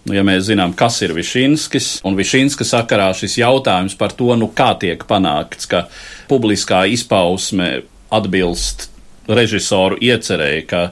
nu, 0.05 0.13
ja 0.15 0.23
mēs 0.25 0.47
zinām, 0.49 0.73
kas 0.73 1.01
ir 1.05 1.13
Višinskis, 1.13 1.99
un 2.03 2.17
Višinska 2.17 2.65
sakarā 2.65 3.11
šis 3.13 3.37
jautājums 3.39 3.95
par 3.95 4.15
to, 4.15 4.33
nu, 4.35 4.49
kā 4.49 4.73
tiek 4.79 5.03
panākts, 5.07 5.69
ka 5.69 5.85
publiskā 6.31 6.85
izpausme 6.89 7.83
atbilst 8.09 8.89
režisoru 9.29 9.99
iecerēji, 10.01 10.65
ka 10.69 10.83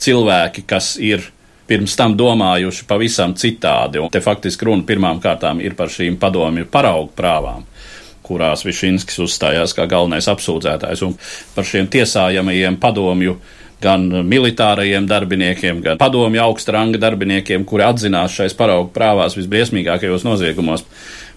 cilvēki, 0.00 0.64
kas 0.68 0.94
ir 1.02 1.24
pirms 1.68 1.96
tam 1.96 2.16
domājuši 2.16 2.86
pavisam 2.88 3.32
citādi, 3.40 4.00
un 4.02 4.10
te 4.12 4.20
faktiski 4.24 4.68
runa 4.68 4.84
pirmām 4.88 5.20
kārtām 5.22 5.62
ir 5.64 5.76
par 5.78 5.92
šīm 5.92 6.18
padomju 6.20 6.68
paraugu 6.72 7.14
prāvām 7.16 7.64
kurās 8.24 8.64
Višinskis 8.64 9.20
uzstājās 9.20 9.74
kā 9.76 9.84
galvenais 9.90 10.28
apsūdzētājs, 10.32 11.02
un 11.04 11.12
par 11.54 11.66
šiem 11.68 11.90
tiesājamajiem 11.92 12.78
padomju 12.80 13.36
gan 13.84 14.06
militārajiem 14.26 15.08
darbiniekiem, 15.10 15.82
gan 15.84 16.00
padomju 16.00 16.42
augsta 16.44 16.78
ranga 16.78 17.00
darbiniekiem, 17.02 17.66
kuri 17.68 17.86
atzinās 17.86 18.38
šais 18.38 18.56
paraugu 18.56 18.92
prāvās 18.94 19.36
visbriesmīgākajos 19.38 20.26
noziegumos 20.26 20.86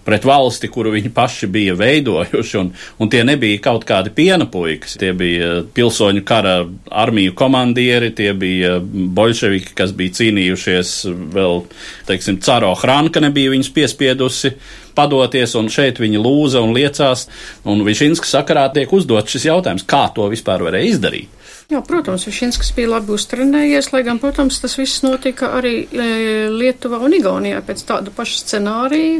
pret 0.08 0.24
valsti, 0.24 0.70
kuru 0.72 0.94
viņi 0.94 1.10
paši 1.12 1.46
bija 1.52 1.74
veidojuši, 1.76 2.56
un, 2.62 2.70
un 2.96 3.10
tie 3.12 3.20
nebija 3.28 3.60
kaut 3.66 3.84
kādi 3.88 4.12
piena 4.16 4.46
puikas, 4.48 4.96
tie 5.00 5.12
bija 5.16 5.62
pilsoņu 5.76 6.24
kara 6.28 6.62
armiju 6.88 7.34
komandieri, 7.36 8.14
tie 8.16 8.32
bija 8.32 8.78
bolševiki, 8.80 9.74
kas 9.76 9.92
bija 9.96 10.16
cīnījušies 10.20 10.94
vēl, 11.36 11.64
teiksim, 12.08 12.40
Caro 12.44 12.72
Hranka 12.80 13.20
nebija 13.20 13.52
viņus 13.52 13.72
piespiedusi 13.76 14.54
padoties, 14.96 15.52
un 15.60 15.68
šeit 15.72 16.00
viņi 16.00 16.22
lūza 16.24 16.64
un 16.64 16.72
liecās, 16.76 17.28
un 17.68 17.84
Višinska 17.86 18.32
sakarā 18.32 18.68
tiek 18.74 18.92
uzdot 18.96 19.28
šis 19.28 19.50
jautājums, 19.50 19.84
kā 19.88 20.06
to 20.16 20.30
vispār 20.32 20.64
varēja 20.70 20.94
izdarīt. 20.94 21.37
Jā, 21.68 21.82
protams, 21.84 22.22
Višinskis 22.24 22.70
bija 22.72 22.88
labi 22.94 23.12
uztrenējies, 23.12 23.90
lai 23.92 23.98
gan, 24.06 24.16
protams, 24.22 24.56
tas 24.62 24.78
viss 24.80 25.02
notika 25.04 25.50
arī 25.58 25.82
e, 25.84 26.06
Lietuvā 26.48 26.96
un 27.04 27.12
Igaunijā 27.12 27.58
pēc 27.66 27.82
tāda 27.90 28.08
paša 28.16 28.38
scenārija. 28.38 29.18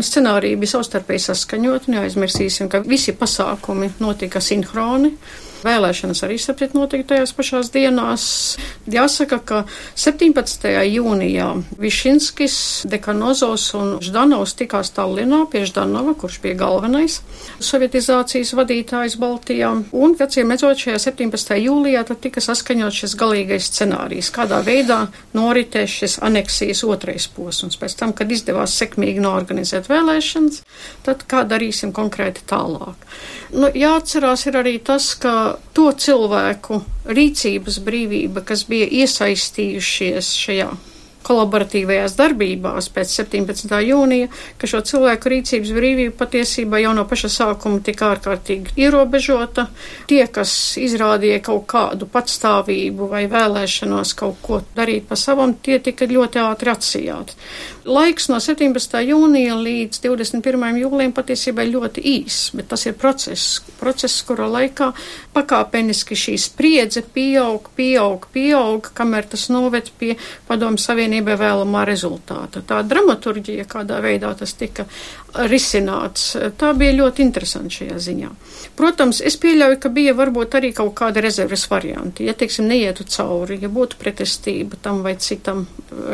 Scenārija 0.00 0.56
bija 0.62 0.72
savstarpēji 0.72 1.26
saskaņot, 1.26 1.90
neaizmirsīsim, 1.92 2.70
ka 2.72 2.80
visi 2.86 3.12
pasākumi 3.12 3.90
notika 4.00 4.40
sinhroni. 4.40 5.12
Vēlēšanas 5.62 6.24
arī 6.26 6.38
saprat 6.42 6.74
notika 6.74 7.12
tajās 7.12 7.32
pašās 7.36 7.70
dienās. 7.74 8.24
Jāsaka, 8.90 9.38
ka 9.46 9.60
17. 9.94 10.66
jūnijā 10.90 11.48
Višinskis, 11.78 12.56
Dekanozos 12.90 13.68
un 13.78 13.94
Ždanovs 14.02 14.56
tikās 14.58 14.90
Tallinā 14.96 15.44
pie 15.52 15.64
Ždanova, 15.68 16.16
kurš 16.18 16.40
bija 16.42 16.58
galvenais 16.64 17.20
sovietizācijas 17.62 18.52
vadītājs 18.58 19.16
Baltijā. 19.22 19.70
Un, 19.94 20.16
acīm 20.18 20.50
redzot, 20.52 20.82
šajā 20.82 20.98
17. 21.06 21.54
jūlijā 21.62 22.02
tad 22.08 22.22
tika 22.24 22.42
saskaņot 22.42 22.98
šis 22.98 23.16
galīgais 23.18 23.70
scenārijs, 23.70 24.32
kādā 24.34 24.60
veidā 24.66 25.04
noritēs 25.36 25.98
šis 26.02 26.18
aneksijas 26.26 26.82
otrais 26.88 27.28
posms. 27.32 27.78
Pēc 27.80 27.96
tam, 28.00 28.16
kad 28.16 28.30
izdevās 28.32 28.74
sekmīgi 28.78 29.22
norganizēt 29.22 29.90
vēlēšanas, 29.92 30.62
tad 31.06 31.22
kā 31.30 31.46
darīsim 31.48 31.94
konkrēti 31.94 32.44
tālāk. 32.50 33.06
Nu, 33.52 33.68
jāatcerās 33.68 34.46
ir 34.48 34.58
arī 34.62 34.78
tas, 34.82 35.12
ka 35.20 35.51
to 35.76 35.90
cilvēku 36.04 36.82
rīcības 37.08 37.82
brīvība, 37.84 38.44
kas 38.46 38.64
bija 38.70 38.88
iesaistījušies 39.02 40.32
šajā 40.44 40.70
kolaboratīvajās 41.26 42.16
darbībās 42.18 42.88
pēc 42.92 43.14
17. 43.20 43.74
jūnija, 43.86 44.28
ka 44.58 44.70
šo 44.70 44.82
cilvēku 44.86 45.32
rīcības 45.32 45.72
brīvība 45.76 46.16
patiesībā 46.18 46.82
jau 46.82 46.94
no 46.96 47.04
paša 47.08 47.30
sākuma 47.36 47.82
tika 47.84 48.12
ārkārtīgi 48.12 48.76
ierobežota. 48.82 49.68
Tie, 50.10 50.22
kas 50.32 50.52
izrādīja 50.82 51.42
kaut 51.46 51.66
kādu 51.72 52.08
patstāvību 52.12 53.10
vai 53.12 53.24
vēlēšanos 53.32 54.16
kaut 54.18 54.40
ko 54.44 54.62
darīt 54.76 55.08
pa 55.10 55.18
savam, 55.18 55.54
tie 55.54 55.78
tika 55.82 56.08
ļoti 56.10 56.42
ātri 56.42 56.74
atsijāti. 56.74 57.38
Laiks 57.82 58.28
no 58.30 58.36
17. 58.38 59.00
jūnija 59.08 59.56
līdz 59.58 59.98
21. 60.04 60.76
jūlijam 60.78 61.12
patiesībā 61.16 61.64
ir 61.66 61.72
ļoti 61.72 62.04
īss, 62.12 62.52
bet 62.54 62.68
tas 62.70 62.84
ir 62.86 62.94
process, 62.94 63.56
process, 63.80 64.20
kura 64.22 64.46
laikā 64.46 64.92
pakāpeniski 65.34 66.14
šī 66.14 66.36
spriedze 66.38 67.02
pieaug, 67.02 67.66
pieaug, 67.74 68.28
pieaug, 68.30 68.86
kamēr 68.94 69.26
tas 69.32 69.48
noved 69.50 69.90
pie 69.98 70.14
padomu 70.46 70.78
savienībai 70.78 71.34
vēlamā 71.40 71.82
rezultāta. 71.88 72.62
Tā 72.62 72.84
dramaturģija, 72.86 73.66
kādā 73.66 73.98
veidā 74.04 74.30
tas 74.38 74.54
tika 74.54 74.86
risināts, 75.50 76.36
tā 76.60 76.70
bija 76.78 76.94
ļoti 77.00 77.26
interesanti 77.26 77.80
šajā 77.80 77.98
ziņā. 78.06 78.30
Protams, 78.82 79.20
es 79.22 79.36
pieļauju, 79.38 79.76
ka 79.78 79.90
bija 79.94 80.10
varbūt 80.18 80.56
arī 80.58 80.72
kaut 80.74 80.96
kāda 80.98 81.22
rezerves 81.22 81.68
varianti. 81.70 82.24
Ja, 82.26 82.32
teiksim, 82.34 82.66
neietu 82.66 83.04
cauri, 83.06 83.60
ja 83.62 83.68
būtu 83.70 83.94
pretestība 84.00 84.74
tam 84.82 85.04
vai 85.04 85.12
citam 85.22 85.60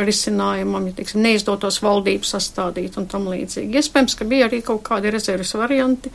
risinājumam, 0.05 0.91
ja, 0.91 0.97
teiksim, 0.99 1.23
neizdotos 1.25 1.79
valdību 1.81 2.29
sastādīt 2.29 2.99
un 3.01 3.07
tam 3.09 3.31
līdzīgi. 3.33 3.73
Iespējams, 3.81 4.17
ka 4.19 4.27
bija 4.29 4.51
arī 4.51 4.61
kaut 4.67 4.83
kādi 4.85 5.13
rezerves 5.15 5.55
varianti. 5.57 6.13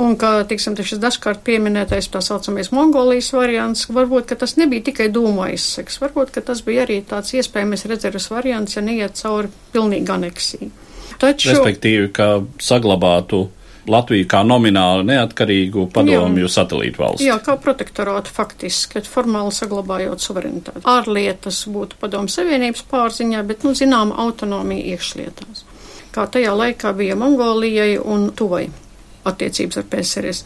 Un, 0.00 0.16
kā 0.16 0.30
tiksim, 0.48 0.72
šis 0.80 1.02
dažkārt 1.02 1.42
pieminētais 1.44 2.08
tā 2.10 2.22
saucamais 2.24 2.72
Mongolijas 2.72 3.28
variants, 3.36 3.84
varbūt 3.92 4.32
tas 4.40 4.56
nebija 4.56 4.86
tikai 4.88 5.10
dūmu 5.12 5.44
aizseks, 5.50 6.00
varbūt 6.00 6.40
tas 6.48 6.62
bija 6.64 6.86
arī 6.86 7.02
tāds 7.10 7.36
iespējams 7.36 7.84
rezerves 7.92 8.30
variants, 8.32 8.78
ja 8.78 8.82
neiet 8.82 9.20
cauri 9.20 9.52
pilnīgi 9.76 10.16
aneksiju. 10.16 10.70
Taču, 11.20 11.52
Respektīvi, 11.52 12.08
ka 12.16 12.30
saglabātu 12.56 13.44
Latviju 13.90 14.28
kā 14.30 14.40
nomināli 14.46 15.04
neatkarīgu 15.10 15.88
padomju 15.92 16.48
satelītu 16.48 17.02
valsts. 17.02 17.26
Jā, 17.26 17.36
kā 17.44 17.56
protektorātu 17.60 18.32
faktiski, 18.32 19.02
formāli 19.08 19.52
saglabājot 19.54 20.24
suverenitāti. 20.24 20.84
Ārlietas 20.88 21.64
būtu 21.72 22.00
padomu 22.00 22.32
savienības 22.32 22.84
pārziņā, 22.90 23.42
bet, 23.48 23.66
nu, 23.66 23.74
zinām, 23.76 24.14
autonomija 24.24 24.94
iekšlietās. 24.94 25.66
Kā 26.14 26.28
tajā 26.30 26.54
laikā 26.54 26.94
bija 26.96 27.18
Mongolijai 27.18 27.98
un 27.98 28.30
Tuvai 28.38 28.68
attiecības 29.24 29.80
ar 29.80 29.86
PSRS. 29.90 30.44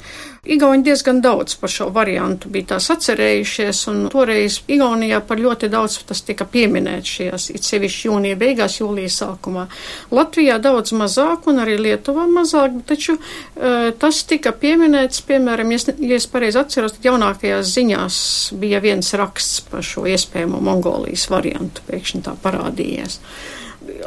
Igauni 0.49 0.85
diezgan 0.87 1.21
daudz 1.21 1.57
par 1.61 1.71
šo 1.73 1.89
variantu 1.93 2.49
bija 2.53 2.75
tās 2.75 2.89
atcerējušies, 2.95 3.81
un 3.91 4.07
toreiz 4.13 4.61
Igaunijā 4.71 5.21
par 5.27 5.41
ļoti 5.43 5.69
daudz 5.73 5.99
tas 6.09 6.23
tika 6.25 6.47
pieminēts 6.49 7.17
šajās, 7.19 7.49
it 7.53 7.69
sevišķi 7.69 8.09
jūnija 8.09 8.39
beigās, 8.41 8.79
jūlijas 8.81 9.19
sākumā. 9.23 9.67
Latvijā 10.15 10.57
daudz 10.63 10.95
mazāk, 10.97 11.51
un 11.51 11.61
arī 11.65 11.77
Lietuvā 11.83 12.25
mazāk, 12.31 12.81
taču 12.89 13.19
uh, 13.19 13.91
tas 13.99 14.23
tika 14.31 14.55
pieminēts, 14.57 15.21
piemēram, 15.29 15.75
ja, 15.75 15.95
ja 15.99 16.23
es 16.23 16.31
pareizi 16.31 16.63
atceros, 16.63 16.97
tad 16.97 17.11
jaunākajās 17.11 17.75
ziņās 17.75 18.19
bija 18.63 18.81
viens 18.85 19.13
raksts 19.19 19.63
par 19.69 19.85
šo 19.85 20.07
iespējamo 20.09 20.63
Mongolijas 20.65 21.29
variantu, 21.33 21.85
pēkšņi 21.91 22.25
tā 22.25 22.39
parādījies. 22.43 23.19
Uh, 23.19 23.59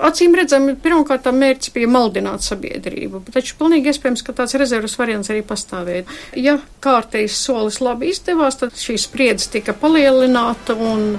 acīm 0.08 0.36
redzami, 0.38 0.76
pirmkārt, 0.82 1.30
mērķis 1.32 1.74
bija 1.76 1.90
maldināt 1.92 2.46
sabiedrību, 2.46 3.24
taču 3.34 3.56
pilnīgi 3.60 3.92
iespējams, 3.92 4.24
ka 4.26 4.36
tāds 4.38 4.58
rezervas 4.60 4.98
variants 5.00 5.32
arī 5.34 5.44
pastāvēja. 5.48 6.06
Ja 6.40 6.58
kārtējs 6.84 7.38
solis 7.46 7.82
labi 7.84 8.12
izdevās, 8.12 8.60
tad 8.62 8.76
šī 8.80 8.98
spriedze 9.02 9.50
tika 9.54 9.76
palielināta 9.78 10.76
un 10.76 11.16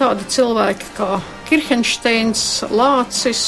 tādi 0.00 0.28
cilvēki 0.36 0.94
kā 0.98 1.20
Kirhensteins, 1.46 2.64
Lācis, 2.74 3.44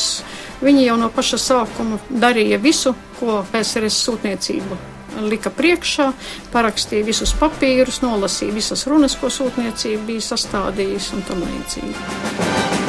viņi 0.62 0.86
jau 0.86 1.00
no 1.00 1.10
paša 1.14 1.40
sākuma 1.42 1.98
darīja 2.08 2.60
visu, 2.62 2.94
ko 3.18 3.42
PSRS 3.52 4.04
sūtniecību 4.06 4.84
lika 5.26 5.50
priekšā, 5.50 6.12
parakstīja 6.52 7.06
visus 7.08 7.32
papīrus, 7.38 8.02
nolasīja 8.04 8.54
visas 8.54 8.86
runas, 8.90 9.16
ko 9.18 9.32
sūtniecība 9.32 10.04
bija 10.12 10.28
sastādījusi 10.28 11.18
un 11.18 11.26
tam 11.30 11.42
līdzīgi. 11.46 12.87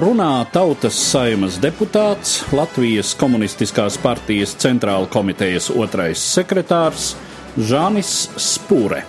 Runā 0.00 0.44
Tautas 0.52 0.96
saimas 0.98 1.58
deputāts, 1.62 2.40
Latvijas 2.54 3.12
komunistiskās 3.18 3.96
partijas 4.02 4.54
centrāla 4.58 5.06
komitejas 5.10 5.68
otrais 5.70 6.22
sekretārs 6.34 7.12
Žanis 7.54 8.12
Spūre. 8.40 9.04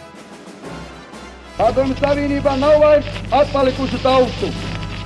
Padomu 1.55 1.95
Savienībā 2.01 2.57
nav 2.59 2.77
vairs 2.83 3.09
atpalikušu 3.33 4.01
tautu. 4.03 4.51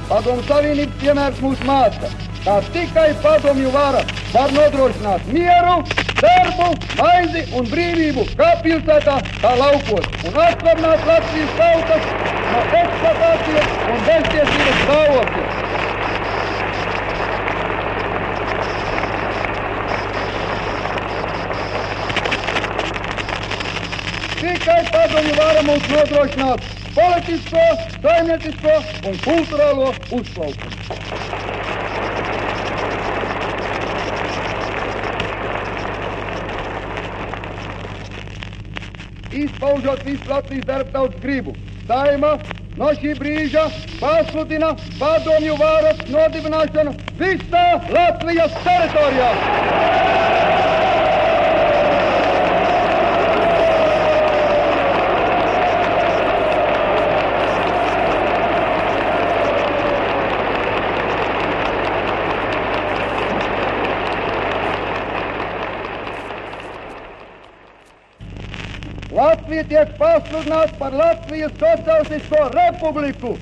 Padomu 0.09 0.43
Savienības 0.49 0.99
piemērs 1.03 1.41
mūs 1.45 1.61
māca, 1.69 2.11
ka 2.43 2.59
tikai 2.73 3.11
padomju 3.23 3.71
vara 3.75 4.03
var 4.33 4.55
nodrošināt 4.55 5.29
mieru, 5.31 5.83
darbu, 6.23 6.67
maizi 6.99 7.43
un 7.57 7.67
brīvību 7.71 8.25
kā 8.39 8.49
pilsētā, 8.63 9.15
tā 9.43 9.53
laukos 9.59 10.07
un 10.27 10.39
atvarināt 10.45 11.05
Latvijas 11.09 11.55
tautas 11.59 12.09
no 12.49 12.63
eksploatācijas 12.81 13.77
un 13.93 14.03
beztiesības 14.09 14.81
stāvokļa. 14.83 15.47
Tikai 24.39 24.81
padomju 24.93 25.39
vara 25.39 25.63
mums 25.67 25.89
nodrošināt 25.93 26.69
politisko, 26.95 27.65
saimniecisko 28.03 28.77
un 29.11 29.23
kultūrālo 29.27 29.91
uzplaukumu. 30.19 31.18
Izpaužot 39.45 40.03
visu 40.05 40.29
Latvijas 40.29 40.65
darba 40.65 40.91
tautas 40.91 41.21
gribu. 41.21 41.55
Saima 41.87 42.35
no 42.77 42.91
šī 43.01 43.15
brīža 43.19 43.65
pasludina 43.99 44.73
padomju 44.99 45.57
vāras 45.59 46.03
nodibināšanu 46.13 46.95
visā 47.21 47.65
Latvijas 47.95 48.59
teritorijā. 48.67 49.31
Latvija 69.19 69.58
tiek 69.69 69.93
pasludināta 70.01 70.77
par 70.79 70.95
Latvijas 70.97 71.53
Socialistisko 71.61 72.49
Republiku. 72.55 73.37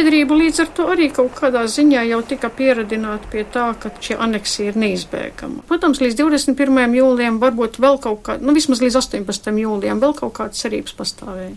Sabiedrība 0.00 0.32
līdz 0.32 0.58
ar 0.62 0.68
to 0.72 0.84
arī 0.88 1.06
kaut 1.12 1.34
kādā 1.36 1.60
ziņā 1.68 2.06
jau 2.08 2.18
tika 2.24 2.48
pieradināta 2.56 3.28
pie 3.28 3.42
tā, 3.52 3.66
ka 3.76 3.90
šī 4.00 4.14
aneksija 4.24 4.70
ir 4.70 4.78
neizbēgama. 4.80 5.66
Protams, 5.68 5.98
līdz 6.00 6.16
21. 6.16 6.94
jūlijam 6.96 7.36
varbūt 7.42 7.76
vēl 7.84 7.98
kaut 8.00 8.22
kā, 8.24 8.38
nu 8.40 8.54
vismaz 8.56 8.80
līdz 8.80 8.96
18. 8.96 9.50
jūlijam 9.60 10.00
vēl 10.00 10.14
kaut 10.16 10.32
kādas 10.38 10.62
cerības 10.64 10.96
pastāvēja. 10.96 11.52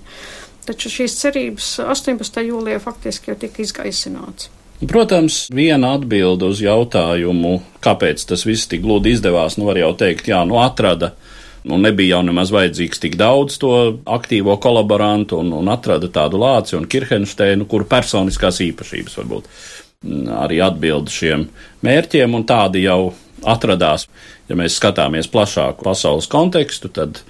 Taču 0.68 0.92
šīs 0.92 1.16
cerības 1.22 1.70
18. 1.86 2.42
jūlijā 2.50 2.82
faktiski 2.84 3.32
jau 3.32 3.38
tika 3.40 3.64
izgaisināts. 3.64 4.52
Protams, 4.92 5.46
viena 5.48 5.94
atbilde 5.96 6.52
uz 6.52 6.60
jautājumu, 6.66 7.62
kāpēc 7.80 8.28
tas 8.28 8.44
viss 8.44 8.68
tik 8.68 8.84
gludi 8.84 9.16
izdevās, 9.16 9.56
nu 9.56 9.72
var 9.72 9.80
jau 9.80 9.94
teikt, 10.04 10.28
jā, 10.36 10.44
nu 10.44 10.60
atrada 10.60 11.14
Nu, 11.64 11.78
nebija 11.80 12.18
jau 12.18 12.24
nemaz 12.28 12.52
vajadzīgs 12.52 13.00
tik 13.00 13.16
daudz 13.20 13.56
to 13.62 13.72
aktīvo 14.04 14.58
kolaborantu 14.60 15.40
un, 15.40 15.54
un 15.56 15.72
atrada 15.72 16.10
tādu 16.12 16.42
Lāci 16.42 16.76
un 16.76 16.90
Kirhensteinu, 16.92 17.68
kuru 17.72 17.88
personiskās 17.88 18.60
īpašības 18.66 19.16
varbūt 19.22 19.48
mm, 19.48 20.28
arī 20.44 20.60
atbild 20.66 21.12
šiem 21.14 21.48
mērķiem, 21.88 22.36
un 22.36 22.44
tādi 22.50 22.84
jau 22.84 23.14
atradās. 23.48 24.10
Ja 24.50 24.60
mēs 24.60 24.76
skatāmies 24.76 25.32
plašāku 25.32 25.88
pasaules 25.88 26.28
kontekstu, 26.32 26.92
tad 26.92 27.24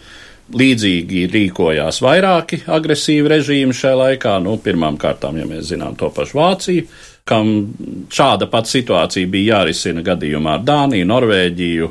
līdzīgi 0.54 1.28
rīkojās 1.32 2.02
vairāki 2.04 2.64
agresīvi 2.74 3.30
režīmi 3.36 3.78
šajā 3.78 4.00
laikā. 4.02 4.38
Nu, 4.44 4.58
pirmām 4.62 4.98
kārtām, 5.02 5.38
ja 5.40 5.46
mēs 5.50 5.70
zinām 5.70 5.96
to 6.00 6.10
pašu 6.14 6.40
Vāciju, 6.40 6.88
kam 7.30 7.54
šāda 8.12 8.50
pati 8.52 8.80
situācija 8.80 9.30
bija 9.32 9.60
jārisina 9.60 10.04
gadījumā 10.06 10.58
ar 10.58 10.66
Dāniju, 10.68 11.08
Norvēģiju, 11.14 11.90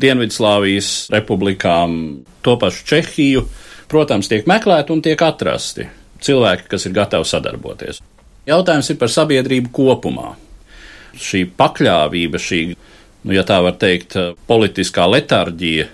Dienvidslāvijas 0.00 1.10
republikām, 1.12 2.22
to 2.42 2.56
pašu 2.58 2.86
Čehiju, 2.88 3.44
protams, 3.92 4.30
tiek 4.30 4.48
meklēti 4.48 4.94
un 4.94 5.02
tiek 5.04 5.20
atrasti 5.22 5.88
cilvēki, 6.22 6.68
kas 6.70 6.86
ir 6.86 6.96
gatavi 6.96 7.28
sadarboties. 7.28 8.00
Jautājums 8.48 8.90
ir 8.90 8.98
par 8.98 9.10
sabiedrību 9.12 9.70
kopumā. 9.74 10.32
Šī 11.12 11.44
pakļāvība, 11.58 12.40
šī, 12.40 12.60
nu, 12.72 13.34
ja 13.34 13.44
tā 13.46 13.60
var 13.62 13.76
teikt, 13.78 14.16
politiskā 14.48 15.04
letarģija 15.10 15.88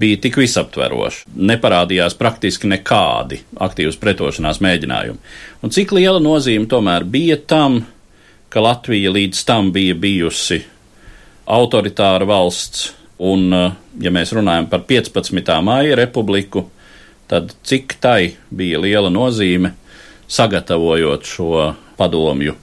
bija 0.00 0.20
tik 0.22 0.38
visaptveroša. 0.40 1.28
Neparādījās 1.50 2.16
praktiski 2.18 2.70
nekādi 2.70 3.40
aktīvas 3.62 3.98
pretošanās 4.00 4.60
mēģinājumi. 4.64 5.34
Un 5.62 5.74
cik 5.74 5.94
liela 5.98 6.22
nozīme 6.22 6.68
tomēr 6.70 7.06
bija 7.06 7.38
tam, 7.38 7.82
ka 8.48 8.62
Latvija 8.62 9.12
līdz 9.14 9.44
tam 9.46 9.72
bija 9.74 9.96
bijusi 9.98 10.60
autoritāra 11.50 12.26
valsts, 12.26 12.92
Un, 13.18 13.52
eh, 13.52 13.72
ja 14.00 14.10
mēs 14.10 14.32
runājam 14.34 14.68
par 14.70 14.82
15. 14.88 15.60
māja 15.62 15.94
republiku, 15.96 16.68
tad 17.30 17.54
cik 17.62 17.96
tai 18.00 18.34
bija 18.50 18.80
liela 18.82 19.10
nozīme 19.10 19.72
sagatavojot 20.28 21.24
šo 21.24 21.74
padomju 21.96 22.56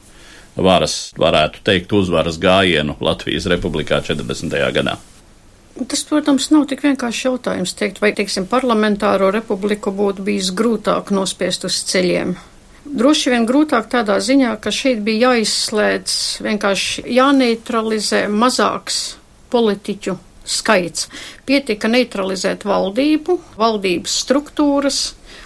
varas, 0.55 1.13
varētu 1.17 1.63
teikt, 1.63 1.93
uzvaras 1.95 2.37
gājienu 2.41 2.97
Latvijas 2.99 3.47
republikā 3.47 4.01
40. 4.03 4.59
gadā. 4.75 4.97
Tas, 5.87 6.03
protams, 6.03 6.49
nav 6.51 6.65
tik 6.67 6.83
vienkārši 6.83 7.29
jautājums 7.29 7.73
teikt, 7.79 8.01
vai, 8.03 8.11
teiksim, 8.13 8.45
parlamentāro 8.51 9.31
republiku 9.31 9.93
būtu 9.95 10.25
bijis 10.27 10.51
grūtāk 10.51 11.13
nospiest 11.15 11.63
uz 11.65 11.79
ceļiem. 11.87 12.35
Droši 12.91 13.31
vien 13.31 13.47
grūtāk 13.47 13.87
tādā 13.89 14.17
ziņā, 14.19 14.57
ka 14.59 14.73
šeit 14.73 14.99
bija 15.05 15.31
jāizslēdz, 15.31 16.17
vienkārši 16.43 17.05
jāneutralizē 17.15 18.25
mazāks 18.27 18.99
politiķu 19.53 20.17
skaits. 20.51 21.07
Pietika 21.47 21.89
neutralizēt 21.91 22.65
valdību, 22.67 23.37
valdības 23.59 24.19
struktūras, 24.25 25.01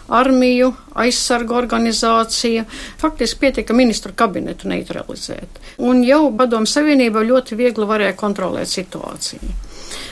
armiju, 0.08 0.72
aizsargu 0.94 1.56
organizāciju. 1.58 2.66
Faktiski 3.02 3.40
pietika 3.46 3.74
ministru 3.74 4.14
kabinetu 4.16 4.70
neutralizēt. 4.70 5.62
Un 5.78 6.04
jau 6.06 6.30
Padomu 6.38 6.70
Savienība 6.70 7.26
ļoti 7.26 7.58
viegli 7.60 7.88
varēja 7.90 8.18
kontrolēt 8.20 8.72
situāciju. 8.72 9.56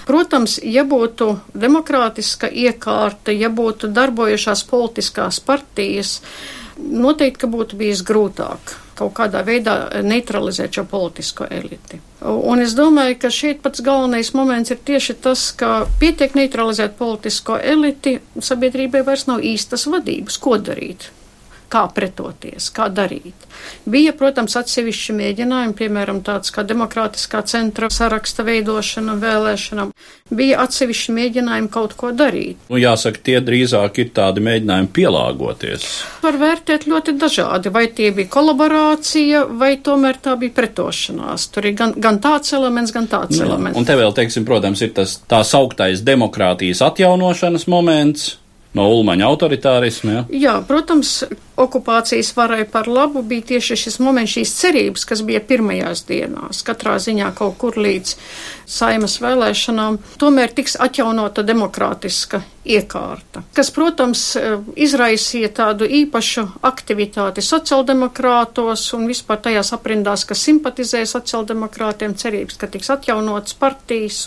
Protams, 0.07 0.57
ja 0.63 0.83
būtu 0.87 1.29
demokrātiska 1.55 2.49
iekārta, 2.49 3.31
ja 3.31 3.49
būtu 3.49 3.87
darbojušās 3.93 4.65
politiskās 4.67 5.39
partijas, 5.43 6.17
noteikti, 6.77 7.49
būtu 7.49 7.79
bijis 7.79 8.05
grūtāk 8.07 8.79
kaut 8.93 9.15
kādā 9.17 9.41
veidā 9.45 10.03
neutralizēt 10.05 10.77
šo 10.77 10.83
politisko 10.85 11.47
eliti. 11.49 11.97
Un 12.21 12.61
es 12.61 12.75
domāju, 12.77 13.17
ka 13.23 13.31
šeit 13.33 13.63
pats 13.63 13.81
galvenais 13.81 14.29
moments 14.37 14.69
ir 14.69 14.79
tieši 14.85 15.15
tas, 15.23 15.47
ka 15.57 15.87
pietiek 15.99 16.37
neutralizēt 16.37 16.93
politisko 16.99 17.57
eliti, 17.57 18.19
sabiedrībai 18.37 19.01
vairs 19.07 19.25
nav 19.31 19.41
īstas 19.41 19.87
vadības, 19.89 20.37
ko 20.37 20.59
darīt 20.61 21.09
kā 21.73 21.87
pretoties, 21.93 22.69
kā 22.73 22.87
darīt. 22.93 23.47
Bija, 23.89 24.13
protams, 24.17 24.55
atsevišķi 24.59 25.15
mēģinājumi, 25.17 25.75
piemēram, 25.77 26.21
tāds 26.25 26.51
kā 26.53 26.63
demokrātiskā 26.67 27.41
centra 27.49 27.89
saraksta 27.93 28.45
veidošana 28.47 29.15
vēlēšanām. 29.21 29.93
Bija 30.33 30.61
atsevišķi 30.63 31.15
mēģinājumi 31.17 31.71
kaut 31.73 31.95
ko 31.99 32.11
darīt. 32.15 32.59
Nu, 32.71 32.79
jāsaka, 32.81 33.21
tie 33.29 33.39
drīzāk 33.43 33.99
ir 34.03 34.11
tādi 34.15 34.43
mēģinājumi 34.45 34.91
pielāgoties. 34.97 35.87
Var 36.23 36.39
vērtēt 36.41 36.87
ļoti 36.89 37.15
dažādi, 37.21 37.73
vai 37.73 37.87
tie 37.95 38.11
bija 38.15 38.31
kolaborācija, 38.33 39.45
vai 39.59 39.73
tomēr 39.83 40.21
tā 40.23 40.37
bija 40.39 40.55
pretošanās. 40.59 41.49
Tur 41.53 41.69
ir 41.69 41.77
gan, 41.79 41.95
gan 41.97 42.21
tāds 42.23 42.55
elements, 42.57 42.93
gan 42.95 43.09
tāds 43.11 43.39
Jā, 43.39 43.47
elements. 43.47 43.79
Un 43.79 43.89
te 43.89 43.97
vēl, 43.99 44.15
teiksim, 44.15 44.47
protams, 44.47 44.85
ir 44.85 44.95
tas 44.95 45.17
tā 45.29 45.43
sauktais 45.47 46.05
demokrātijas 46.05 46.83
atjaunošanas 46.85 47.69
moments 47.71 48.33
no 48.77 48.87
Ulmaņa 48.89 49.27
autoritārisma. 49.29 50.13
Ja? 50.13 50.23
Jā, 50.33 50.53
protams, 50.67 51.21
okupācijas 51.57 52.31
varai 52.35 52.65
par 52.69 52.87
labu 52.87 53.21
bija 53.21 53.53
tieši 53.53 53.77
šis 53.85 53.99
moments, 54.03 54.33
šīs 54.37 54.55
cerības, 54.61 55.05
kas 55.09 55.21
bija 55.25 55.41
pirmajās 55.43 56.05
dienās, 56.09 56.63
katrā 56.65 56.97
ziņā 57.01 57.33
kaut 57.37 57.57
kur 57.61 57.77
līdz 57.77 58.15
saimas 58.69 59.19
vēlēšanām, 59.21 59.99
tomēr 60.21 60.53
tiks 60.55 60.77
atjaunota 60.81 61.43
demokrātiska 61.45 62.41
iekārta, 62.63 63.43
kas, 63.55 63.69
protams, 63.75 64.21
izraisīja 64.79 65.49
tādu 65.55 65.87
īpašu 65.99 66.45
aktivitāti 66.63 67.43
sociāldemokrātos 67.43 68.85
un 68.95 69.05
vispār 69.11 69.41
tajās 69.43 69.73
aprindās, 69.75 70.23
kas 70.29 70.45
simpatizē 70.47 71.03
sociāldemokrātiem, 71.09 72.15
cerības, 72.19 72.57
ka 72.61 72.71
tiks 72.71 72.93
atjaunotas 72.95 73.57
partijas. 73.59 74.21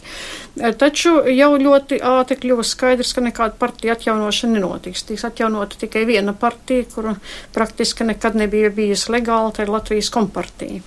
Taču 0.78 1.16
jau 1.32 1.50
ļoti 1.60 2.00
ātri 2.04 2.38
kļuva 2.44 2.64
skaidrs, 2.66 3.14
ka 3.16 3.24
nekāda 3.24 3.56
partija 3.60 3.96
atjaunošana 3.96 4.58
nenotiks. 4.58 5.06
Tiks 5.08 5.24
atjaunota 5.28 5.80
tikai 5.80 6.04
viena 6.08 6.36
partija, 6.36 6.84
kura 6.92 7.15
praktiski 7.56 8.08
nekad 8.08 8.36
nebija 8.38 8.70
bijusi 8.74 9.12
legāla, 9.16 9.54
tā 9.54 9.66
ir 9.66 9.74
Latvijas 9.74 10.12
kompartija. 10.12 10.84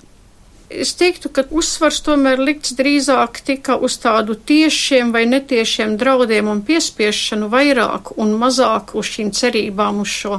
Es 0.70 0.92
teiktu, 0.94 1.32
ka 1.34 1.42
uzsvars 1.50 1.96
tomēr 2.06 2.38
likts 2.38 2.76
drīzāk 2.78 3.40
tika 3.42 3.74
uz 3.82 3.96
tādu 3.98 4.36
tiešiem 4.46 5.08
vai 5.10 5.24
netiešiem 5.26 5.96
draudiem 5.98 6.46
un 6.46 6.60
piespiešanu 6.62 7.48
vairāk 7.50 8.12
un 8.22 8.36
mazāk 8.38 8.94
uz 8.94 9.10
šīm 9.10 9.32
cerībām, 9.34 9.98
uz 10.04 10.14
šo 10.20 10.38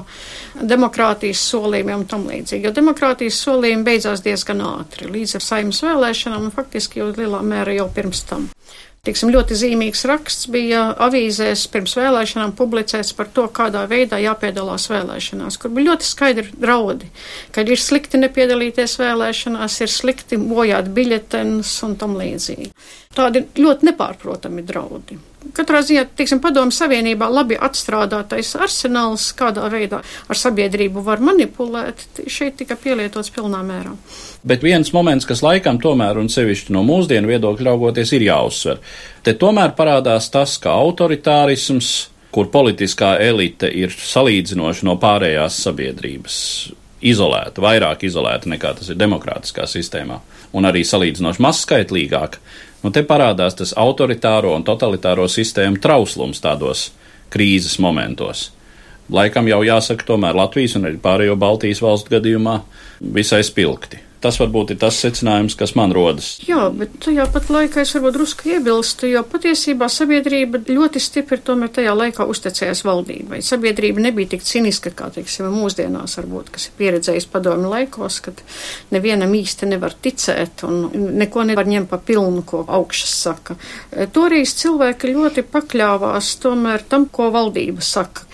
demokrātijas 0.55 1.43
solījumiem 1.51 2.05
un 2.05 2.07
tam 2.13 2.23
līdzīgi. 2.31 2.63
Jo 2.63 2.71
demokrātijas 2.77 3.41
solījumi 3.43 3.83
beidzās 3.89 4.23
diezgan 4.23 4.63
ātri, 4.69 5.11
līdz 5.11 5.35
ar 5.41 5.47
saimnes 5.49 5.83
vēlēšanām 5.83 6.47
un 6.47 6.55
faktiski 6.55 7.03
jau 7.03 7.11
lielā 7.11 7.43
mēra 7.51 7.75
jau 7.81 7.89
pirms 7.91 8.23
tam. 8.31 8.47
Tiksim, 9.01 9.31
ļoti 9.33 9.55
zīmīgs 9.57 10.03
raksts 10.05 10.45
bija 10.53 10.83
avīzēs 11.01 11.63
pirms 11.73 11.95
vēlēšanām 11.97 12.51
publicēts 12.53 13.15
par 13.17 13.31
to, 13.33 13.47
kādā 13.49 13.87
veidā 13.89 14.19
jāpiedalās 14.21 14.85
vēlēšanās, 14.91 15.57
kur 15.57 15.73
bija 15.73 15.87
ļoti 15.87 16.05
skaidri 16.05 16.53
draudi, 16.53 17.09
ka 17.49 17.65
ir 17.65 17.81
slikti 17.81 18.21
nepiedalīties 18.21 18.99
vēlēšanās, 19.01 19.79
ir 19.81 19.89
slikti 19.89 20.37
bojāt 20.37 20.93
biļetenus 20.93 21.73
un 21.89 21.97
tam 21.97 22.13
līdzīgi. 22.21 22.69
Tādi 23.17 23.47
ļoti 23.57 23.89
nepārprotami 23.89 24.69
draudi. 24.69 25.17
Katrā 25.57 25.81
ziņā, 25.85 26.05
teiksim, 26.17 26.41
padomu 26.43 26.73
savienībā 26.75 27.27
labi 27.31 27.57
atstrādātais 27.59 28.53
arsenāls, 28.59 29.29
kādā 29.37 29.67
veidā 29.71 30.01
ar 30.01 30.39
sabiedrību 30.39 31.03
var 31.05 31.23
manipulēt, 31.23 32.05
šeit 32.31 32.59
tika 32.61 32.77
pielietots 32.79 33.33
pilnā 33.33 33.61
mērā. 33.65 33.95
Bet 34.47 34.63
viens 34.65 34.93
moments, 34.95 35.27
kas 35.29 35.43
laikam 35.45 35.79
tomēr 35.81 36.19
un 36.21 36.29
sevišķi 36.31 36.73
no 36.75 36.85
mūsdienu 36.87 37.29
viedokļa 37.33 37.71
raugoties 37.71 38.13
ir 38.17 38.27
jāuzsver. 38.29 38.81
Te 39.25 39.35
tomēr 39.37 39.75
parādās 39.77 40.31
tas, 40.33 40.57
ka 40.61 40.73
autoritārisms, 40.77 41.91
kur 42.31 42.47
politiskā 42.51 43.17
elite 43.21 43.67
ir 43.67 43.91
salīdzinoši 43.91 44.87
no 44.87 44.95
pārējās 45.01 45.57
sabiedrības 45.65 46.37
izolēta, 47.01 47.61
vairāk 47.63 48.05
izolēta 48.07 48.49
nekā 48.51 48.75
tas 48.77 48.91
ir 48.93 48.99
demokrātiskā 49.01 49.65
sistēmā, 49.69 50.19
un 50.57 50.67
arī 50.69 50.83
salīdzinoši 50.87 51.43
mazskaitlīgāka, 51.43 52.41
Nu, 52.81 52.89
te 52.89 53.03
parādās 53.05 53.57
tas 53.57 53.75
autoritāro 53.77 54.55
un 54.57 54.65
totalitāro 54.65 55.27
sistēmu 55.29 55.81
trauslums 55.81 56.41
tādos 56.41 56.89
krīzes 57.31 57.77
momentos. 57.79 58.49
Laikam 59.11 59.49
jau 59.49 59.61
jāsaka, 59.65 60.07
tomēr 60.07 60.37
Latvijas 60.37 60.77
un 60.79 60.87
arī 60.89 60.97
pārējo 61.01 61.35
Baltijas 61.39 61.81
valstu 61.83 62.15
gadījumā 62.15 62.61
visai 63.17 63.43
spilgti. 63.45 63.99
Tas 64.21 64.37
varbūt 64.37 64.75
ir 64.75 64.77
tas 64.81 64.99
secinājums, 65.01 65.55
kas 65.57 65.73
man 65.77 65.93
rodas. 65.95 66.35
Jā, 66.45 66.67
bet 66.77 66.93
tajā 67.01 67.25
pat 67.33 67.47
laikā 67.49 67.81
es 67.81 67.93
varbūt 67.95 68.17
drusku 68.19 68.51
iebilstu, 68.53 69.07
jo 69.09 69.23
patiesībā 69.25 69.87
sabiedrība 69.89 70.61
ļoti 70.67 71.01
stipri 71.01 71.39
tomēr 71.41 71.71
tajā 71.73 71.95
laikā 71.97 72.27
uzticējās 72.29 72.83
valdībai. 72.85 73.41
Sabiedrība 73.45 74.03
nebija 74.05 74.35
tik 74.35 74.45
ciniska, 74.45 74.93
kā, 74.93 75.09
teiksim, 75.15 75.49
mūsdienās 75.55 76.19
varbūt, 76.19 76.53
kas 76.53 76.69
ir 76.69 76.77
pieredzējis 76.77 77.27
padomu 77.33 77.73
laikos, 77.73 78.19
kad 78.27 78.45
nevienam 78.93 79.33
īsti 79.41 79.71
nevar 79.73 79.97
ticēt 79.97 80.67
un 80.69 80.85
neko 81.17 81.47
nevar 81.49 81.69
ņemt 81.73 81.89
pa 81.89 81.97
pilnu, 81.97 82.45
ko 82.45 82.61
augšas 82.69 83.17
saka. 83.25 83.57
Toreiz 84.13 84.53
cilvēki 84.61 85.15
ļoti 85.15 85.47
pakļāvās 85.49 86.35
tomēr 86.45 86.85
tam, 86.93 87.09
ko 87.09 87.31
valdība 87.33 87.81
saka. 87.81 88.29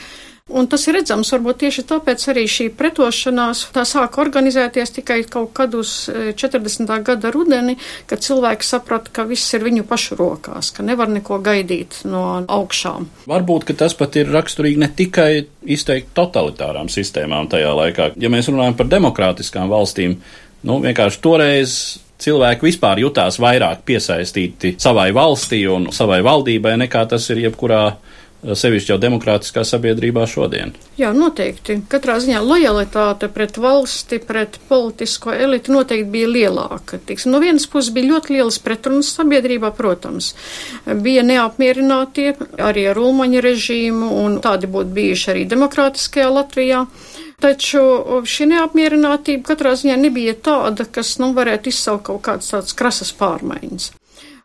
Un 0.48 0.68
tas 0.72 0.86
ir 0.88 0.96
redzams, 0.96 1.28
varbūt 1.34 1.58
tieši 1.66 1.84
tāpēc 1.90 2.24
arī 2.32 2.46
šī 2.48 2.70
pretošanās 2.80 3.66
tā 3.76 3.84
sāka 3.88 4.22
organizēties 4.24 4.94
tikai 4.96 5.18
kaut 5.28 5.52
kad 5.58 5.76
uz 5.76 6.08
40. 6.08 6.88
E, 6.88 7.00
gada 7.10 7.32
rudeni, 7.36 7.76
kad 8.08 8.24
cilvēki 8.24 8.64
saprata, 8.64 9.12
ka 9.12 9.26
viss 9.28 9.52
ir 9.58 9.66
viņu 9.68 9.84
pašu 9.90 10.16
rokās, 10.16 10.72
ka 10.72 10.88
nevar 10.88 11.12
neko 11.12 11.42
gaidīt 11.44 12.00
no 12.08 12.24
augšām. 12.48 13.10
Varbūt, 13.28 13.68
ka 13.68 13.76
tas 13.84 13.98
pat 14.00 14.16
ir 14.16 14.32
raksturīgi 14.32 14.80
ne 14.80 14.92
tikai 14.96 15.32
izteikti 15.68 16.16
totalitārām 16.16 16.88
sistēmām 16.92 17.52
tajā 17.52 17.76
laikā. 17.82 18.12
Ja 18.16 18.32
mēs 18.32 18.48
runājam 18.48 18.80
par 18.80 18.88
demokrātiskām 18.96 19.68
valstīm, 19.74 20.16
nu 20.64 20.80
vienkārši 20.86 21.24
toreiz 21.28 21.78
cilvēki 22.24 22.70
vispār 22.70 23.04
jutās 23.04 23.38
vairāk 23.42 23.84
piesaistīti 23.86 24.78
savai 24.82 25.10
valstī 25.16 25.66
un 25.70 25.92
savai 25.94 26.24
valdībai 26.26 26.78
nekā 26.86 27.04
tas 27.12 27.28
ir 27.34 27.44
jebkurā 27.50 27.82
sevišķi 28.44 28.92
jau 28.94 28.98
demokrātiskā 29.02 29.64
sabiedrībā 29.66 30.26
šodien. 30.30 30.74
Jā, 31.00 31.10
noteikti. 31.16 31.80
Katrā 31.90 32.18
ziņā 32.22 32.42
lojalitāte 32.46 33.30
pret 33.34 33.58
valsti, 33.62 34.20
pret 34.24 34.60
politisko 34.70 35.34
elitu 35.34 35.74
noteikti 35.74 36.10
bija 36.14 36.30
lielāka. 36.32 37.02
Tiksim, 37.10 37.34
no 37.34 37.42
vienas 37.44 37.68
puses 37.72 37.92
bija 37.96 38.14
ļoti 38.14 38.38
lielas 38.38 38.60
pretrunas 38.64 39.12
sabiedrībā, 39.18 39.74
protams. 39.78 40.34
Bija 40.86 41.26
neapmierinātie 41.26 42.34
arī 42.62 42.88
ar 42.92 43.02
Ulmaņa 43.02 43.44
režīmu, 43.46 44.12
un 44.24 44.42
tādi 44.46 44.70
būtu 44.70 44.94
bijuši 44.98 45.32
arī 45.34 45.46
demokrātiskajā 45.50 46.30
Latvijā. 46.40 46.86
Taču 47.38 47.82
šī 48.26 48.48
neapmierinātība 48.50 49.46
katrā 49.52 49.76
ziņā 49.78 49.98
nebija 50.02 50.34
tāda, 50.42 50.88
kas, 50.90 51.20
nu, 51.22 51.36
varētu 51.38 51.70
izsaukt 51.70 52.08
kaut 52.10 52.24
kādas 52.26 52.50
tādas 52.54 52.74
krasas 52.78 53.14
pārmaiņas. 53.18 53.92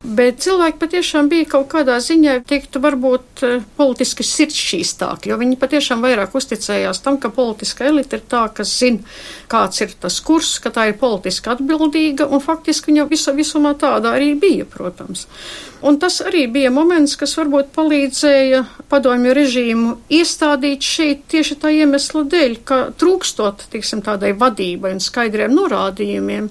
Bet 0.03 0.41
cilvēki 0.43 0.81
patiešām 0.81 1.29
bija 1.31 1.47
kaut 1.53 1.69
kādā 1.71 1.95
ziņā, 2.03 2.41
teiktu, 2.51 2.81
varbūt 2.83 3.43
eh, 3.47 3.61
politiski 3.79 4.25
sirdšķīstāki, 4.27 5.31
jo 5.31 5.37
viņi 5.39 5.59
patiešām 5.61 6.01
vairāk 6.03 6.33
uzticējās 6.35 6.99
tam, 7.05 7.21
ka 7.23 7.31
politiska 7.31 7.87
elite 7.87 8.19
ir 8.19 8.25
tā, 8.27 8.41
kas 8.51 8.73
zina, 8.81 8.99
kāds 9.53 9.79
ir 9.85 9.93
tas 10.03 10.17
kurs, 10.27 10.57
ka 10.65 10.73
tā 10.75 10.89
ir 10.91 10.97
politiski 10.99 11.53
atbildīga, 11.55 12.27
un 12.27 12.43
faktiski 12.43 12.91
viņa 12.91 13.05
visa 13.13 13.35
visumā 13.37 13.77
tāda 13.79 14.17
arī 14.17 14.33
bija, 14.43 14.67
protams. 14.67 15.29
Un 15.87 16.01
tas 16.03 16.19
arī 16.27 16.49
bija 16.51 16.75
moments, 16.75 17.15
kas 17.19 17.37
varbūt 17.39 17.71
palīdzēja 17.77 18.65
padomju 18.91 19.37
režīmu 19.39 19.95
iestādīt 20.19 20.83
šeit 20.83 21.25
tieši 21.31 21.61
tā 21.63 21.71
iemesla 21.79 22.25
dēļ, 22.27 22.59
ka 22.67 22.81
trūkstot, 22.99 23.69
tiksim, 23.71 24.03
tādai 24.03 24.35
vadībai 24.35 24.97
un 24.97 25.03
skaidriem 25.03 25.55
norādījumiem, 25.55 26.51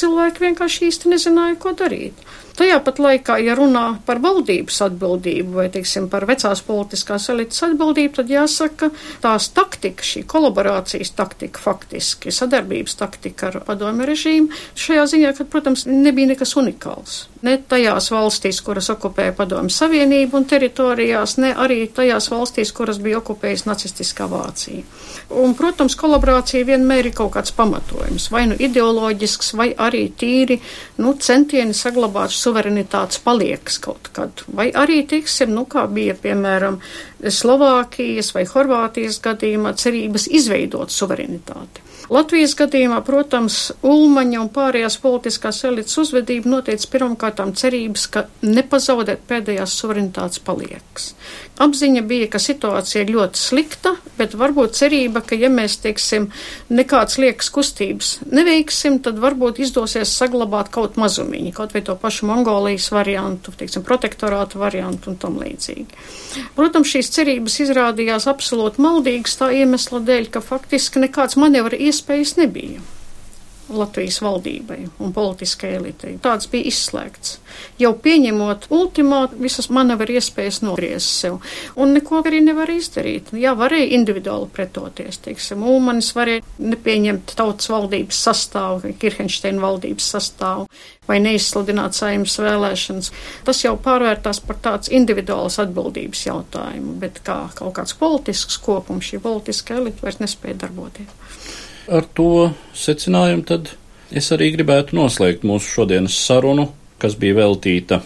cilvēki 0.00 0.48
vienkārši 0.48 0.88
īsti 0.88 1.12
nezināja, 1.12 1.60
ko 1.60 1.76
darīt. 1.76 2.24
Tajā 2.56 2.78
pat 2.80 2.96
laikā, 3.02 3.34
ja 3.44 3.52
runā 3.52 3.84
par 4.08 4.16
valdības 4.24 4.78
atbildību 4.86 5.58
vai, 5.58 5.66
teiksim, 5.72 6.06
par 6.08 6.24
vecās 6.28 6.62
politiskās 6.64 7.28
elites 7.28 7.60
atbildību, 7.66 8.14
tad 8.16 8.32
jāsaka, 8.32 8.88
tās 9.20 9.50
taktika, 9.52 10.04
šī 10.06 10.22
kolaborācijas 10.30 11.12
taktika 11.18 11.60
faktiski, 11.60 12.32
sadarbības 12.32 12.96
taktika 12.96 13.50
ar 13.50 13.58
padomu 13.66 14.06
režīmu, 14.08 14.48
šajā 14.72 15.04
ziņā, 15.12 15.32
ka, 15.36 15.44
protams, 15.52 15.84
nebija 15.90 16.32
nekas 16.32 16.56
unikāls. 16.56 17.18
Ne 17.44 17.58
tajās 17.60 18.08
valstīs, 18.14 18.62
kuras 18.64 18.88
okupēja 18.94 19.36
padomu 19.36 19.68
savienību 19.70 20.40
un 20.40 20.48
teritorijās, 20.48 21.36
ne 21.42 21.52
arī 21.52 21.82
tajās 21.92 22.30
valstīs, 22.32 22.72
kuras 22.72 22.96
bija 23.04 23.20
okupējusi 23.20 23.68
nacistiskā 23.68 24.30
Vācija. 24.32 24.80
Un, 25.36 25.52
protams, 25.58 25.98
kolaborācija 26.00 26.64
vienmēr 26.72 27.10
ir 27.10 27.14
kaut 27.20 27.34
kāds 27.36 27.52
pamatojums, 27.56 28.30
vai 28.32 28.46
nu 28.48 28.56
ideoloģisks, 28.56 29.52
vai 29.60 29.68
arī 29.76 30.06
tīri, 30.16 30.56
nu, 31.04 31.12
centieni 31.20 31.76
saglabāt 31.76 32.32
suverenitātes 32.46 33.20
paliekas 33.24 33.80
kaut 33.82 34.10
kad. 34.16 34.44
Vai 34.48 34.70
arī, 34.74 35.02
teiksim, 35.10 35.52
nu, 35.56 35.66
kā 35.70 35.86
bija, 35.90 36.16
piemēram, 36.22 36.78
Slovākijas 37.20 38.32
vai 38.36 38.46
Horvātijas 38.48 39.18
gadījumā 39.24 39.74
cerības 39.80 40.28
izveidot 40.40 40.94
suverenitāti. 40.94 41.84
Latvijas 42.12 42.54
gadījumā, 42.54 43.00
protams, 43.06 43.72
Ulmaņa 43.82 44.38
un 44.44 44.50
pārējās 44.54 44.98
politiskās 45.02 45.64
elites 45.66 45.96
uzvedība 45.98 46.52
noteica 46.52 46.90
pirmkārtām 46.92 47.54
cerības, 47.58 48.06
ka 48.14 48.26
nepazaudēt 48.46 49.24
pēdējās 49.26 49.74
suverenitātes 49.80 50.42
paliekas. 50.46 51.10
Apziņa 51.56 52.02
bija, 52.04 52.26
ka 52.28 52.40
situācija 52.42 53.04
ir 53.04 53.12
ļoti 53.14 53.40
slikta, 53.40 53.94
bet 54.18 54.34
varbūt 54.36 54.74
cerība, 54.76 55.22
ka 55.24 55.38
ja 55.40 55.48
mēs, 55.52 55.78
teiksim, 55.80 56.26
nekāds 56.68 57.16
liekas 57.22 57.48
kustības 57.54 58.10
neveiksim, 58.28 58.98
tad 59.04 59.16
varbūt 59.22 59.62
izdosies 59.64 60.12
saglabāt 60.18 60.68
kaut 60.74 60.98
mazumiņu, 61.00 61.54
kaut 61.56 61.72
vai 61.72 61.80
to 61.86 61.96
pašu 62.02 62.28
Mongolijas 62.28 62.90
variantu, 62.92 63.54
teiksim, 63.56 63.86
protektorātu 63.88 64.60
variantu 64.60 65.14
un 65.14 65.16
tam 65.22 65.40
līdzīgi. 65.40 65.96
Protams, 66.58 66.92
šīs 66.92 67.12
cerības 67.16 67.56
izrādījās 67.64 68.28
absolūti 68.28 68.84
maldīgas 68.84 69.40
tā 69.40 69.48
iemesla 69.56 70.02
dēļ, 70.04 70.28
ka 70.36 70.44
faktiski 70.44 71.06
nekāds 71.06 71.40
manevra 71.40 71.80
iespējas 71.88 72.36
nebija. 72.42 72.84
Latvijas 73.68 74.20
valdībai 74.22 74.78
un 75.02 75.12
politiskai 75.14 75.72
elitei. 75.78 76.14
Tāds 76.22 76.46
bija 76.50 76.68
izslēgts. 76.70 77.38
Jau 77.80 77.92
pieņemot 78.02 78.68
ultimātu, 78.74 79.38
visas 79.42 79.66
manevru 79.74 80.14
iespējas 80.14 80.60
nogriezt 80.62 81.10
sev, 81.22 81.40
un 81.74 81.94
neko 81.96 82.20
arī 82.22 82.42
nevar 82.44 82.70
izdarīt. 82.70 83.32
Jā, 83.34 83.56
varēja 83.58 83.88
individuāli 83.96 84.50
pretoties, 84.54 85.18
teiksim, 85.24 85.64
Ulmanis 85.66 86.12
varēja 86.16 86.44
nepieņemt 86.62 87.34
tautas 87.38 87.70
valdības 87.72 88.22
sastāvu, 88.28 88.94
Kirhenšteina 89.00 89.62
valdības 89.62 90.10
sastāvu, 90.14 90.68
vai 91.08 91.18
neizsludināt 91.24 91.98
saimnes 91.98 92.38
vēlēšanas. 92.42 93.12
Tas 93.46 93.64
jau 93.64 93.74
pārvērtās 93.82 94.42
par 94.46 94.60
tāds 94.62 94.92
individuāls 94.94 95.58
atbildības 95.62 96.26
jautājumu, 96.28 96.96
bet 97.02 97.22
kā 97.26 97.42
kaut 97.58 97.74
kāds 97.80 97.98
politisks 97.98 98.60
kopums, 98.62 99.10
šī 99.10 99.22
politiska 99.26 99.80
elita 99.80 100.06
vairs 100.06 100.22
nespēja 100.22 100.62
darboties. 100.66 101.10
Ar 101.86 102.02
to 102.18 102.50
secinājumu 102.74 103.44
tad 103.46 103.68
es 104.10 104.32
arī 104.34 104.50
gribētu 104.56 104.96
noslēgt 104.98 105.44
mūsu 105.46 105.68
šodienas 105.70 106.16
sarunu, 106.18 106.64
kas 106.98 107.14
bija 107.14 107.36
veltīta 107.38 108.00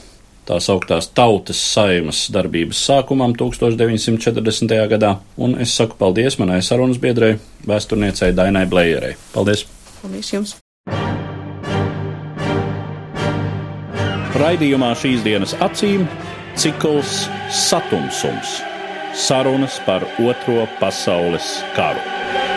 tās 0.44 0.66
augtās 0.72 1.08
tautas 1.16 1.60
saimas 1.72 2.26
darbības 2.34 2.80
sākumam 2.90 3.32
1940. 3.38 4.74
gadā, 4.90 5.14
un 5.40 5.56
es 5.64 5.72
saku 5.78 5.96
paldies 5.96 6.36
manai 6.42 6.60
sarunas 6.66 7.00
biedrei, 7.00 7.38
vēsturniecei 7.64 8.34
Dainai 8.36 8.66
Blējerei. 8.68 9.14
Paldies! 9.32 9.64
Paldies 10.02 10.32
jums! 10.34 10.56
Raidījumā 14.40 14.92
šīs 14.96 15.24
dienas 15.24 15.56
acīm 15.64 16.04
cikls 16.58 17.22
Satumsums- 17.48 18.60
sarunas 19.26 19.80
par 19.88 20.04
Otro 20.20 20.68
pasaules 20.80 21.60
karu. 21.76 22.49